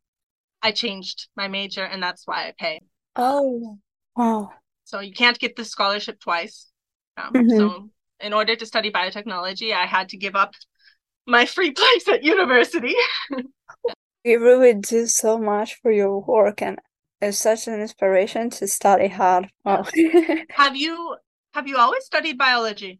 I 0.63 0.73
changed 0.73 1.29
my 1.37 1.49
major, 1.49 1.85
and 1.85 2.03
that's 2.03 2.27
why 2.27 2.49
I 2.49 2.55
pay. 2.59 2.81
Oh, 3.15 3.79
wow! 4.17 4.51
So 4.85 5.01
you 5.01 5.13
can't 5.13 5.39
get 5.39 5.57
the 5.57 5.65
scholarship 5.65 6.21
twice. 6.21 6.71
Um, 7.17 7.33
mm-hmm. 7.33 7.57
So 7.57 7.91
in 8.21 8.33
order 8.33 8.57
to 8.57 8.67
study 8.67 8.91
biotechnology, 8.91 9.73
I 9.73 9.87
had 9.87 10.09
to 10.11 10.17
give 10.17 10.37
up 10.37 10.55
my 11.27 11.47
free 11.47 11.73
place 11.73 12.09
at 12.09 12.23
university. 12.23 12.95
You 14.27 14.43
really 14.43 14.75
do 14.75 15.07
so 15.07 15.39
much 15.39 15.77
for 15.81 15.93
your 15.93 16.19
work 16.19 16.61
and 16.61 16.81
it's 17.21 17.39
such 17.39 17.69
an 17.69 17.81
inspiration 17.81 18.51
to 18.51 18.67
study 18.67 19.07
hard. 19.07 19.47
Wow. 19.65 19.87
have 20.51 20.75
you 20.75 21.17
have 21.55 21.69
you 21.69 21.77
always 21.77 22.05
studied 22.05 22.37
biology? 22.37 22.99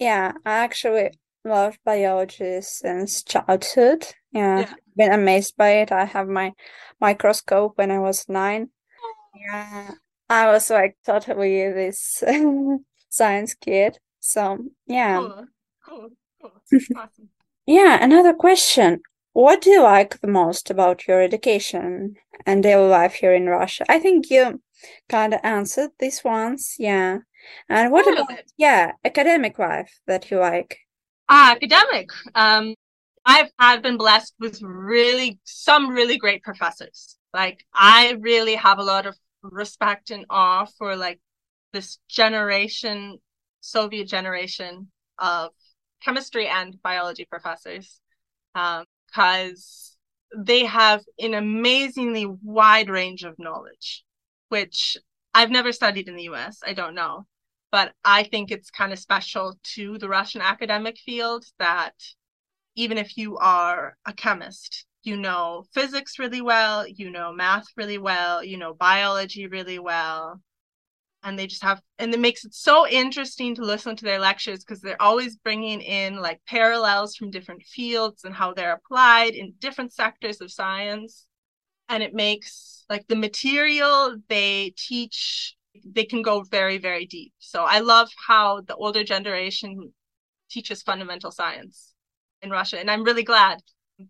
Yeah, 0.00 0.32
I 0.44 0.54
actually 0.54 1.12
love 1.44 1.78
biology 1.84 2.60
since 2.62 3.22
childhood. 3.22 4.06
Yeah, 4.32 4.60
yeah. 4.60 4.74
been 4.96 5.12
amazed 5.12 5.56
by 5.56 5.70
it. 5.82 5.92
I 5.92 6.04
have 6.04 6.28
my 6.28 6.52
microscope 7.00 7.76
when 7.76 7.90
I 7.90 7.98
was 7.98 8.28
nine. 8.28 8.70
Yeah, 9.34 9.90
I 10.28 10.46
was 10.50 10.70
like 10.70 10.96
totally 11.04 11.70
this 11.72 12.22
science 13.08 13.54
kid. 13.54 13.98
So 14.20 14.58
yeah. 14.86 15.18
Cool. 15.18 15.46
Cool. 15.86 16.08
Cool. 16.40 16.80
Awesome. 16.96 17.28
yeah, 17.66 18.02
another 18.02 18.34
question 18.34 19.00
what 19.34 19.60
do 19.60 19.70
you 19.70 19.82
like 19.82 20.20
the 20.20 20.28
most 20.28 20.70
about 20.70 21.08
your 21.08 21.20
education 21.20 22.14
and 22.46 22.62
daily 22.62 22.88
life 22.88 23.14
here 23.14 23.34
in 23.34 23.46
Russia? 23.46 23.84
I 23.88 23.98
think 23.98 24.30
you 24.30 24.62
kind 25.08 25.34
of 25.34 25.40
answered 25.42 25.90
these 25.98 26.22
ones, 26.22 26.76
yeah. 26.78 27.18
And 27.68 27.90
what 27.90 28.06
about 28.10 28.30
yeah, 28.56 28.92
academic 29.04 29.58
life 29.58 29.98
that 30.06 30.30
you 30.30 30.38
like? 30.38 30.78
Ah, 31.28 31.52
academic. 31.52 32.10
Um, 32.34 32.74
I've 33.24 33.50
I've 33.58 33.82
been 33.82 33.96
blessed 33.96 34.34
with 34.38 34.60
really 34.62 35.40
some 35.44 35.88
really 35.90 36.18
great 36.18 36.42
professors. 36.42 37.18
Like 37.32 37.64
I 37.72 38.12
really 38.20 38.54
have 38.56 38.78
a 38.78 38.82
lot 38.84 39.06
of 39.06 39.16
respect 39.42 40.10
and 40.10 40.26
awe 40.30 40.66
for 40.66 40.96
like 40.96 41.20
this 41.72 41.98
generation, 42.08 43.18
Soviet 43.60 44.06
generation 44.08 44.90
of 45.18 45.52
chemistry 46.02 46.46
and 46.46 46.80
biology 46.82 47.24
professors, 47.24 48.00
because 48.54 49.96
um, 50.36 50.44
they 50.44 50.64
have 50.66 51.02
an 51.18 51.34
amazingly 51.34 52.26
wide 52.26 52.90
range 52.90 53.24
of 53.24 53.38
knowledge, 53.38 54.04
which 54.50 54.96
I've 55.32 55.50
never 55.50 55.72
studied 55.72 56.08
in 56.08 56.16
the 56.16 56.24
US. 56.24 56.60
I 56.64 56.74
don't 56.74 56.94
know. 56.94 57.26
But 57.74 57.92
I 58.04 58.22
think 58.22 58.52
it's 58.52 58.70
kind 58.70 58.92
of 58.92 59.00
special 59.00 59.58
to 59.74 59.98
the 59.98 60.08
Russian 60.08 60.40
academic 60.40 60.96
field 60.96 61.44
that 61.58 61.94
even 62.76 62.98
if 62.98 63.16
you 63.16 63.36
are 63.38 63.96
a 64.06 64.12
chemist, 64.12 64.86
you 65.02 65.16
know 65.16 65.64
physics 65.74 66.20
really 66.20 66.40
well, 66.40 66.86
you 66.86 67.10
know 67.10 67.32
math 67.32 67.66
really 67.76 67.98
well, 67.98 68.44
you 68.44 68.58
know 68.58 68.74
biology 68.74 69.48
really 69.48 69.80
well. 69.80 70.40
And 71.24 71.36
they 71.36 71.48
just 71.48 71.64
have, 71.64 71.82
and 71.98 72.14
it 72.14 72.20
makes 72.20 72.44
it 72.44 72.54
so 72.54 72.86
interesting 72.86 73.56
to 73.56 73.62
listen 73.62 73.96
to 73.96 74.04
their 74.04 74.20
lectures 74.20 74.60
because 74.60 74.80
they're 74.80 75.02
always 75.02 75.34
bringing 75.34 75.80
in 75.80 76.18
like 76.22 76.40
parallels 76.46 77.16
from 77.16 77.32
different 77.32 77.64
fields 77.64 78.22
and 78.22 78.32
how 78.36 78.54
they're 78.54 78.74
applied 78.74 79.34
in 79.34 79.52
different 79.58 79.92
sectors 79.92 80.40
of 80.40 80.52
science. 80.52 81.26
And 81.88 82.04
it 82.04 82.14
makes 82.14 82.84
like 82.88 83.08
the 83.08 83.16
material 83.16 84.14
they 84.28 84.74
teach, 84.76 85.56
they 85.84 86.04
can 86.04 86.22
go 86.22 86.42
very, 86.42 86.78
very 86.78 87.06
deep. 87.06 87.32
So 87.38 87.64
I 87.64 87.80
love 87.80 88.10
how 88.26 88.60
the 88.62 88.74
older 88.76 89.04
generation 89.04 89.92
teaches 90.50 90.82
fundamental 90.82 91.30
science 91.30 91.94
in 92.42 92.50
Russia. 92.50 92.78
And 92.78 92.90
I'm 92.90 93.04
really 93.04 93.24
glad 93.24 93.58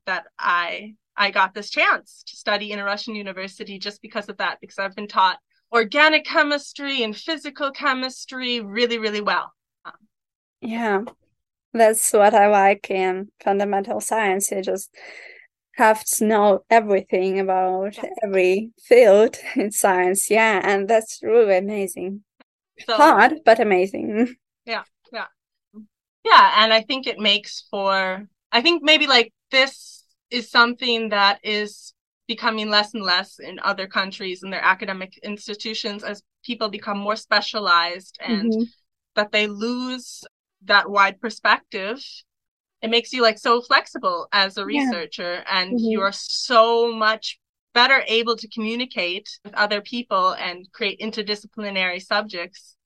that 0.07 0.25
I 0.39 0.95
I 1.17 1.31
got 1.31 1.55
this 1.55 1.71
chance 1.71 2.25
to 2.27 2.37
study 2.37 2.73
in 2.73 2.81
a 2.81 2.85
Russian 2.85 3.15
university 3.15 3.79
just 3.79 4.03
because 4.03 4.29
of 4.29 4.37
that, 4.39 4.59
because 4.61 4.79
I've 4.79 4.97
been 4.97 5.07
taught 5.07 5.39
organic 5.73 6.25
chemistry 6.25 7.03
and 7.03 7.17
physical 7.17 7.71
chemistry 7.71 8.61
really, 8.61 8.99
really 8.99 9.21
well. 9.21 9.53
Yeah, 10.61 11.05
that's 11.73 12.13
what 12.13 12.35
I 12.35 12.49
like 12.49 12.91
in 12.91 13.29
fundamental 13.43 14.01
science. 14.01 14.51
You 14.51 14.63
just 14.63 14.95
have 15.77 16.05
to 16.05 16.25
know 16.25 16.65
everything 16.71 17.41
about 17.41 17.97
yeah. 17.97 18.11
every 18.23 18.71
field 18.83 19.37
in 19.57 19.71
science. 19.71 20.31
Yeah, 20.31 20.61
and 20.65 20.89
that's 20.89 21.21
really 21.23 21.57
amazing. 21.57 22.23
So, 22.87 22.97
Hard, 22.97 23.41
but 23.45 23.61
amazing. 23.61 24.37
Yeah, 24.67 24.85
yeah. 25.13 25.27
Yeah, 26.25 26.53
and 26.57 26.73
I 26.73 26.81
think 26.81 27.07
it 27.07 27.19
makes 27.19 27.67
for 27.71 28.27
I 28.51 28.63
think 28.63 28.83
maybe 28.83 29.07
like 29.07 29.31
this 29.51 30.05
is 30.31 30.51
something 30.51 31.11
that 31.11 31.39
is 31.43 31.93
becoming 32.27 32.71
less 32.71 32.95
and 32.95 33.03
less 33.03 33.39
in 33.39 33.59
other 33.59 33.87
countries 33.87 34.43
and 34.43 34.51
their 34.51 34.65
academic 34.65 35.19
institutions 35.19 36.03
as 36.03 36.23
people 36.45 36.71
become 36.71 36.99
more 36.99 37.17
specialized 37.17 38.19
and 38.21 38.51
mm-hmm. 38.51 38.63
that 39.17 39.33
they 39.33 39.47
lose 39.47 40.25
that 40.65 40.89
wide 40.89 41.21
perspective 41.21 42.03
it 42.85 42.91
makes 42.91 43.13
you 43.13 43.23
like 43.23 43.39
so 43.39 43.61
flexible 43.61 44.29
as 44.33 44.57
a 44.57 44.65
researcher 44.65 45.35
yeah. 45.35 45.61
and 45.61 45.71
mm-hmm. 45.71 45.85
you 45.85 46.01
are 46.01 46.13
so 46.13 46.95
much 46.95 47.41
better 47.73 48.05
able 48.07 48.37
to 48.37 48.49
communicate 48.49 49.29
with 49.45 49.55
other 49.55 49.81
people 49.81 50.31
and 50.35 50.71
create 50.73 51.01
interdisciplinary 51.01 52.01
subjects 52.01 52.77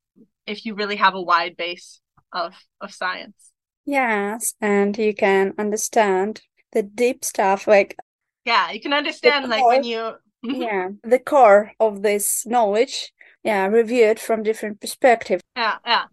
if 0.46 0.64
you 0.64 0.74
really 0.74 0.96
have 0.96 1.14
a 1.14 1.20
wide 1.20 1.56
base 1.56 2.00
of 2.32 2.54
of 2.80 2.94
science 2.94 3.48
Yes, 3.88 4.52
and 4.60 4.98
you 4.98 5.14
can 5.14 5.54
understand 5.56 6.42
the 6.72 6.82
deep 6.82 7.24
stuff 7.24 7.66
like 7.66 7.96
yeah, 8.44 8.70
you 8.70 8.82
can 8.82 8.92
understand 8.92 9.48
like 9.48 9.64
when 9.64 9.82
you 9.82 10.12
yeah, 10.42 10.90
the 11.02 11.18
core 11.18 11.72
of 11.80 12.02
this 12.02 12.44
knowledge, 12.44 13.14
yeah, 13.42 13.66
reviewed 13.66 14.20
from 14.20 14.42
different 14.42 14.82
perspectives. 14.82 15.42
Yeah, 15.56 15.78
yeah. 15.86 16.04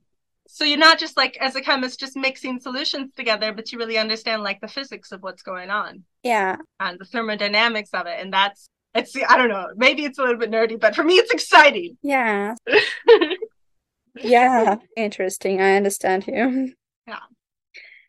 So 0.55 0.63
you're 0.63 0.77
not 0.77 0.99
just 0.99 1.17
like 1.17 1.35
as 1.41 1.57
a 1.57 1.61
chemist 1.61 1.99
just 1.99 2.15
mixing 2.15 2.61
solutions 2.61 3.11
together, 3.13 3.51
but 3.51 3.73
you 3.73 3.77
really 3.77 3.97
understand 3.97 4.41
like 4.41 4.61
the 4.61 4.69
physics 4.69 5.11
of 5.11 5.21
what's 5.21 5.41
going 5.43 5.69
on. 5.69 6.05
Yeah. 6.23 6.55
And 6.79 6.97
the 6.97 7.03
thermodynamics 7.03 7.89
of 7.91 8.07
it. 8.07 8.21
And 8.21 8.31
that's 8.31 8.69
it's 8.93 9.13
I 9.27 9.35
don't 9.35 9.49
know, 9.49 9.67
maybe 9.75 10.05
it's 10.05 10.17
a 10.17 10.21
little 10.21 10.37
bit 10.37 10.49
nerdy, 10.49 10.79
but 10.79 10.95
for 10.95 11.03
me 11.03 11.15
it's 11.15 11.33
exciting. 11.33 11.97
Yeah. 12.01 12.55
yeah. 14.15 14.77
Interesting. 14.95 15.59
I 15.59 15.75
understand 15.75 16.25
you. 16.25 16.71
Yeah. 17.05 17.19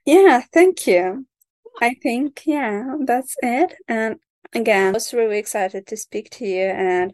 Yeah, 0.05 0.43
thank 0.53 0.87
you. 0.87 1.27
I 1.83 1.97
think, 2.01 2.43
yeah, 2.47 2.95
that's 3.01 3.35
it. 3.43 3.75
And 3.89 4.21
again, 4.55 4.91
I 4.91 4.93
was 4.93 5.13
really 5.13 5.39
excited 5.39 5.85
to 5.89 5.97
speak 5.97 6.31
to 6.31 6.47
you 6.47 6.67
and 6.67 7.13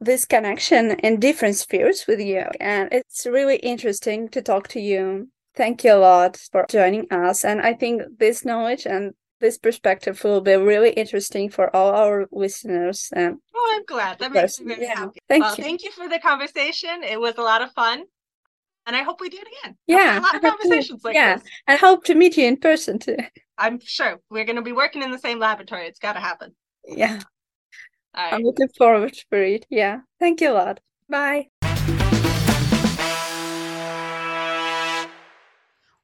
this 0.00 0.24
connection 0.24 0.92
in 1.00 1.20
different 1.20 1.56
spheres 1.56 2.04
with 2.08 2.20
you. 2.20 2.44
And 2.60 2.88
it's 2.92 3.26
really 3.26 3.56
interesting 3.56 4.28
to 4.30 4.42
talk 4.42 4.68
to 4.68 4.80
you. 4.80 5.28
Thank 5.54 5.84
you 5.84 5.92
a 5.92 5.96
lot 5.96 6.36
for 6.36 6.66
joining 6.68 7.12
us. 7.12 7.44
And 7.44 7.60
I 7.60 7.74
think 7.74 8.02
this 8.18 8.44
knowledge 8.44 8.86
and 8.86 9.12
this 9.40 9.58
perspective 9.58 10.22
will 10.22 10.40
be 10.40 10.54
really 10.54 10.90
interesting 10.90 11.50
for 11.50 11.74
all 11.74 11.94
our 11.94 12.28
listeners. 12.32 13.10
And 13.14 13.38
oh, 13.54 13.72
I'm 13.74 13.84
glad. 13.84 14.18
That 14.18 14.32
makes 14.32 14.60
me 14.60 14.74
very 14.74 14.86
yeah. 14.86 14.96
happy. 14.96 15.18
Thank 15.28 15.44
well, 15.44 15.56
you. 15.56 15.64
Thank 15.64 15.82
you 15.82 15.90
for 15.90 16.08
the 16.08 16.18
conversation. 16.18 17.02
It 17.02 17.20
was 17.20 17.36
a 17.36 17.42
lot 17.42 17.62
of 17.62 17.72
fun 17.72 18.04
and 18.86 18.96
I 18.96 19.02
hope 19.02 19.20
we 19.20 19.28
do 19.28 19.38
it 19.38 19.46
again. 19.62 19.76
Yeah, 19.86 20.18
a 20.18 20.20
lot 20.20 20.34
of 20.34 20.42
conversations 20.42 21.04
like 21.04 21.14
yeah, 21.14 21.36
this. 21.36 21.44
I 21.68 21.76
hope 21.76 22.04
to 22.04 22.14
meet 22.14 22.36
you 22.36 22.46
in 22.46 22.56
person 22.56 22.98
too. 22.98 23.16
I'm 23.58 23.78
sure 23.80 24.20
we're 24.30 24.44
going 24.44 24.56
to 24.56 24.62
be 24.62 24.72
working 24.72 25.02
in 25.02 25.10
the 25.10 25.18
same 25.18 25.38
laboratory. 25.38 25.86
It's 25.86 25.98
got 25.98 26.14
to 26.14 26.20
happen. 26.20 26.54
Yeah, 26.86 27.20
right. 28.14 28.34
I'm 28.34 28.42
looking 28.42 28.68
forward 28.68 29.16
for 29.28 29.38
it. 29.38 29.66
Yeah, 29.70 30.00
thank 30.18 30.40
you 30.40 30.50
a 30.50 30.52
lot. 30.52 30.80
Bye. 31.08 31.48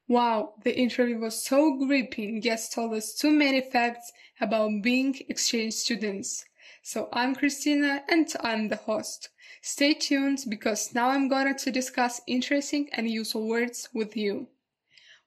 Wow, 0.08 0.54
the 0.62 0.78
interview 0.78 1.18
was 1.18 1.44
so 1.44 1.76
gripping. 1.78 2.38
Guest 2.38 2.72
told 2.72 2.94
us 2.94 3.12
too 3.12 3.30
many 3.32 3.60
facts 3.60 4.12
about 4.40 4.70
being 4.80 5.16
exchange 5.28 5.74
students. 5.74 6.44
So 6.82 7.08
I'm 7.12 7.34
Kristina 7.34 8.02
and 8.08 8.32
I'm 8.40 8.68
the 8.68 8.76
host. 8.76 9.30
Stay 9.62 9.94
tuned 9.94 10.44
because 10.48 10.94
now 10.94 11.08
I'm 11.08 11.26
going 11.26 11.56
to 11.56 11.70
discuss 11.72 12.20
interesting 12.28 12.88
and 12.92 13.10
useful 13.10 13.48
words 13.48 13.88
with 13.92 14.16
you. 14.16 14.46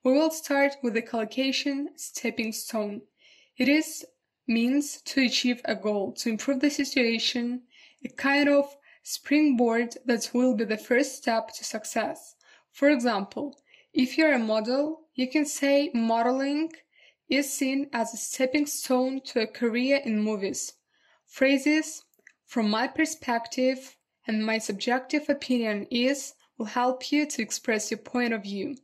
We 0.01 0.13
will 0.13 0.31
start 0.31 0.77
with 0.81 0.93
the 0.93 1.01
collocation 1.01 1.89
stepping 1.97 2.53
stone. 2.53 3.01
It 3.57 3.67
is 3.67 4.05
means 4.49 5.01
to 5.03 5.23
achieve 5.25 5.61
a 5.63 5.75
goal, 5.75 6.11
to 6.13 6.29
improve 6.29 6.59
the 6.59 6.69
situation, 6.69 7.61
a 8.03 8.09
kind 8.09 8.49
of 8.49 8.75
springboard 9.03 9.95
that 10.05 10.31
will 10.33 10.55
be 10.55 10.65
the 10.65 10.77
first 10.77 11.15
step 11.15 11.53
to 11.53 11.63
success. 11.63 12.35
For 12.71 12.89
example, 12.89 13.55
if 13.93 14.17
you're 14.17 14.33
a 14.33 14.39
model, 14.39 15.01
you 15.15 15.29
can 15.29 15.45
say 15.45 15.91
modeling 15.93 16.71
is 17.29 17.53
seen 17.53 17.89
as 17.93 18.13
a 18.13 18.17
stepping 18.17 18.65
stone 18.65 19.21
to 19.21 19.41
a 19.41 19.47
career 19.47 20.01
in 20.03 20.19
movies. 20.19 20.73
Phrases, 21.27 22.03
from 22.45 22.69
my 22.69 22.87
perspective, 22.87 23.95
and 24.27 24.45
my 24.45 24.57
subjective 24.57 25.29
opinion 25.29 25.87
is 25.89 26.33
will 26.57 26.65
help 26.65 27.11
you 27.11 27.25
to 27.25 27.41
express 27.41 27.89
your 27.89 27.99
point 27.99 28.33
of 28.33 28.43
view. 28.43 28.75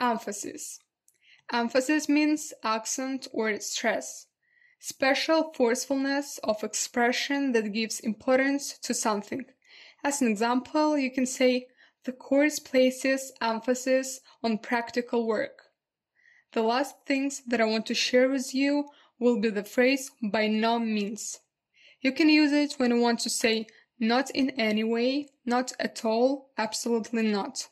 Emphasis. 0.00 0.78
Emphasis 1.52 2.08
means 2.08 2.52
accent 2.62 3.28
or 3.32 3.58
stress. 3.60 4.26
Special 4.86 5.50
forcefulness 5.54 6.36
of 6.44 6.62
expression 6.62 7.52
that 7.52 7.72
gives 7.72 8.00
importance 8.00 8.76
to 8.80 8.92
something. 8.92 9.46
As 10.04 10.20
an 10.20 10.28
example, 10.28 10.98
you 10.98 11.10
can 11.10 11.24
say, 11.24 11.68
the 12.04 12.12
course 12.12 12.58
places 12.58 13.32
emphasis 13.40 14.20
on 14.42 14.58
practical 14.58 15.26
work. 15.26 15.70
The 16.52 16.60
last 16.60 16.96
things 17.06 17.40
that 17.46 17.62
I 17.62 17.64
want 17.64 17.86
to 17.86 17.94
share 17.94 18.28
with 18.28 18.54
you 18.54 18.90
will 19.18 19.40
be 19.40 19.48
the 19.48 19.64
phrase 19.64 20.10
by 20.22 20.48
no 20.48 20.78
means. 20.78 21.40
You 22.02 22.12
can 22.12 22.28
use 22.28 22.52
it 22.52 22.74
when 22.74 22.90
you 22.90 23.00
want 23.00 23.20
to 23.20 23.30
say 23.30 23.66
not 23.98 24.28
in 24.32 24.50
any 24.50 24.84
way, 24.84 25.30
not 25.46 25.72
at 25.80 26.04
all, 26.04 26.50
absolutely 26.58 27.22
not. 27.22 27.68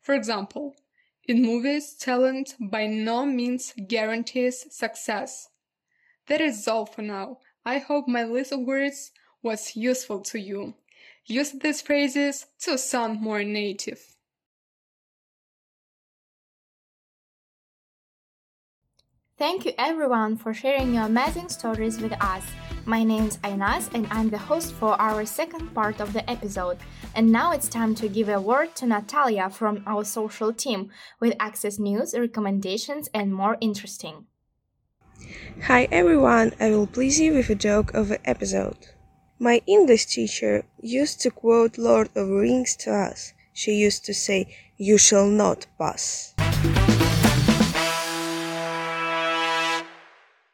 For 0.00 0.14
example, 0.14 0.76
in 1.24 1.42
movies, 1.42 1.92
talent 1.92 2.54
by 2.58 2.86
no 2.86 3.26
means 3.26 3.74
guarantees 3.86 4.64
success. 4.74 5.50
That 6.28 6.40
is 6.42 6.68
all 6.68 6.84
for 6.84 7.02
now. 7.02 7.38
I 7.64 7.78
hope 7.78 8.06
my 8.06 8.24
list 8.24 8.52
of 8.52 8.60
words 8.60 9.12
was 9.42 9.76
useful 9.76 10.20
to 10.20 10.38
you. 10.38 10.74
Use 11.24 11.52
these 11.52 11.80
phrases 11.80 12.46
to 12.60 12.76
sound 12.76 13.20
more 13.20 13.42
native. 13.42 14.16
Thank 19.38 19.64
you 19.64 19.72
everyone 19.78 20.36
for 20.36 20.52
sharing 20.52 20.94
your 20.94 21.04
amazing 21.04 21.48
stories 21.48 22.00
with 22.00 22.12
us. 22.20 22.44
My 22.84 23.04
name 23.04 23.26
is 23.26 23.36
Ainaz 23.38 23.88
and 23.94 24.06
I'm 24.10 24.30
the 24.30 24.38
host 24.38 24.72
for 24.74 25.00
our 25.00 25.24
second 25.24 25.74
part 25.74 26.00
of 26.00 26.12
the 26.12 26.28
episode. 26.28 26.78
And 27.14 27.30
now 27.30 27.52
it's 27.52 27.68
time 27.68 27.94
to 27.96 28.08
give 28.08 28.28
a 28.28 28.40
word 28.40 28.74
to 28.76 28.86
Natalya 28.86 29.48
from 29.50 29.82
our 29.86 30.04
social 30.04 30.52
team 30.52 30.90
with 31.20 31.36
access 31.38 31.78
news, 31.78 32.14
recommendations, 32.18 33.08
and 33.14 33.32
more 33.32 33.56
interesting. 33.60 34.26
Hi 35.62 35.88
everyone, 35.90 36.52
I 36.60 36.70
will 36.70 36.86
please 36.86 37.18
you 37.18 37.34
with 37.34 37.50
a 37.50 37.54
joke 37.54 37.92
of 37.92 38.12
an 38.12 38.18
episode. 38.24 38.88
My 39.38 39.60
English 39.66 40.06
teacher 40.06 40.64
used 40.80 41.20
to 41.22 41.30
quote 41.30 41.76
Lord 41.76 42.08
of 42.14 42.28
Rings 42.28 42.76
to 42.76 42.92
us. 42.92 43.32
She 43.52 43.72
used 43.72 44.04
to 44.04 44.14
say, 44.14 44.54
You 44.76 44.96
shall 44.96 45.26
not 45.26 45.66
pass. 45.78 46.34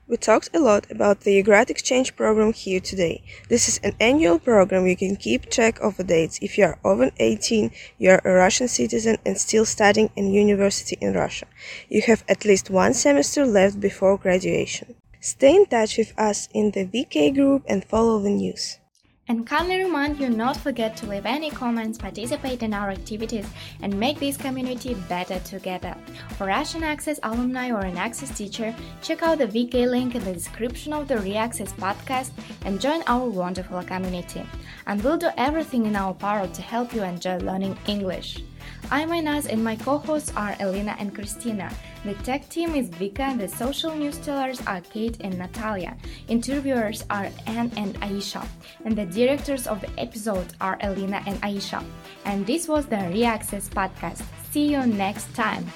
We 0.06 0.18
talked 0.18 0.50
a 0.52 0.58
lot 0.58 0.90
about 0.90 1.20
the 1.20 1.42
Grad 1.42 1.70
Exchange 1.70 2.14
program 2.14 2.52
here 2.52 2.78
today. 2.78 3.22
This 3.48 3.68
is 3.68 3.80
an 3.82 3.96
annual 3.98 4.38
program 4.38 4.86
you 4.86 4.96
can 4.96 5.16
keep 5.16 5.48
track 5.48 5.80
of 5.80 5.96
the 5.96 6.04
dates 6.04 6.38
if 6.42 6.58
you 6.58 6.64
are 6.64 6.78
over 6.84 7.10
18, 7.18 7.70
you 7.96 8.10
are 8.10 8.20
a 8.22 8.34
Russian 8.34 8.68
citizen 8.68 9.16
and 9.24 9.38
still 9.38 9.64
studying 9.64 10.10
in 10.14 10.34
university 10.34 10.98
in 11.00 11.14
Russia. 11.14 11.46
You 11.88 12.02
have 12.02 12.22
at 12.28 12.44
least 12.44 12.68
one 12.68 12.92
semester 12.92 13.46
left 13.46 13.80
before 13.80 14.18
graduation. 14.18 14.94
Stay 15.20 15.56
in 15.56 15.64
touch 15.64 15.96
with 15.96 16.12
us 16.18 16.50
in 16.52 16.72
the 16.72 16.84
VK 16.84 17.34
group 17.34 17.62
and 17.66 17.82
follow 17.82 18.18
the 18.18 18.28
news. 18.28 18.78
And 19.26 19.46
kindly 19.46 19.82
remind 19.82 20.20
you 20.20 20.28
not 20.28 20.56
forget 20.56 20.96
to 20.98 21.06
leave 21.06 21.24
any 21.24 21.50
comments, 21.50 21.96
participate 21.96 22.62
in 22.62 22.74
our 22.74 22.90
activities, 22.90 23.46
and 23.80 23.98
make 23.98 24.20
this 24.20 24.36
community 24.36 24.94
better 25.08 25.38
together. 25.40 25.96
For 26.36 26.46
Russian 26.46 26.82
Access 26.82 27.20
alumni 27.22 27.70
or 27.70 27.80
an 27.80 27.96
Access 27.96 28.36
teacher, 28.36 28.74
check 29.02 29.22
out 29.22 29.38
the 29.38 29.46
VK 29.46 29.88
link 29.88 30.14
in 30.14 30.24
the 30.24 30.34
description 30.34 30.92
of 30.92 31.08
the 31.08 31.16
ReAccess 31.16 31.72
podcast 31.74 32.32
and 32.66 32.80
join 32.80 33.02
our 33.06 33.26
wonderful 33.26 33.82
community. 33.82 34.44
And 34.86 35.02
we'll 35.02 35.16
do 35.16 35.30
everything 35.38 35.86
in 35.86 35.96
our 35.96 36.12
power 36.12 36.46
to 36.46 36.62
help 36.62 36.94
you 36.94 37.02
enjoy 37.02 37.38
learning 37.38 37.78
English. 37.86 38.42
I'm 38.90 39.10
Ainaz 39.10 39.46
and 39.46 39.62
my 39.64 39.76
co-hosts 39.76 40.32
are 40.36 40.56
Elina 40.60 40.96
and 40.98 41.14
Kristina. 41.14 41.72
The 42.04 42.14
tech 42.22 42.48
team 42.48 42.74
is 42.74 42.88
Vika 42.90 43.38
the 43.38 43.48
social 43.48 43.94
news 43.94 44.18
tellers 44.18 44.60
are 44.66 44.80
Kate 44.80 45.16
and 45.20 45.38
Natalya. 45.38 45.96
Interviewers 46.28 47.04
are 47.10 47.28
Anne 47.46 47.72
and 47.76 47.94
Aisha. 48.00 48.46
And 48.84 48.96
the 48.96 49.06
directors 49.06 49.66
of 49.66 49.80
the 49.80 49.90
episode 49.98 50.46
are 50.60 50.78
Elina 50.80 51.22
and 51.26 51.40
Aisha. 51.42 51.82
And 52.24 52.46
this 52.46 52.68
was 52.68 52.86
the 52.86 52.96
ReAccess 52.96 53.70
podcast. 53.70 54.22
See 54.52 54.70
you 54.70 54.86
next 54.86 55.34
time. 55.34 55.66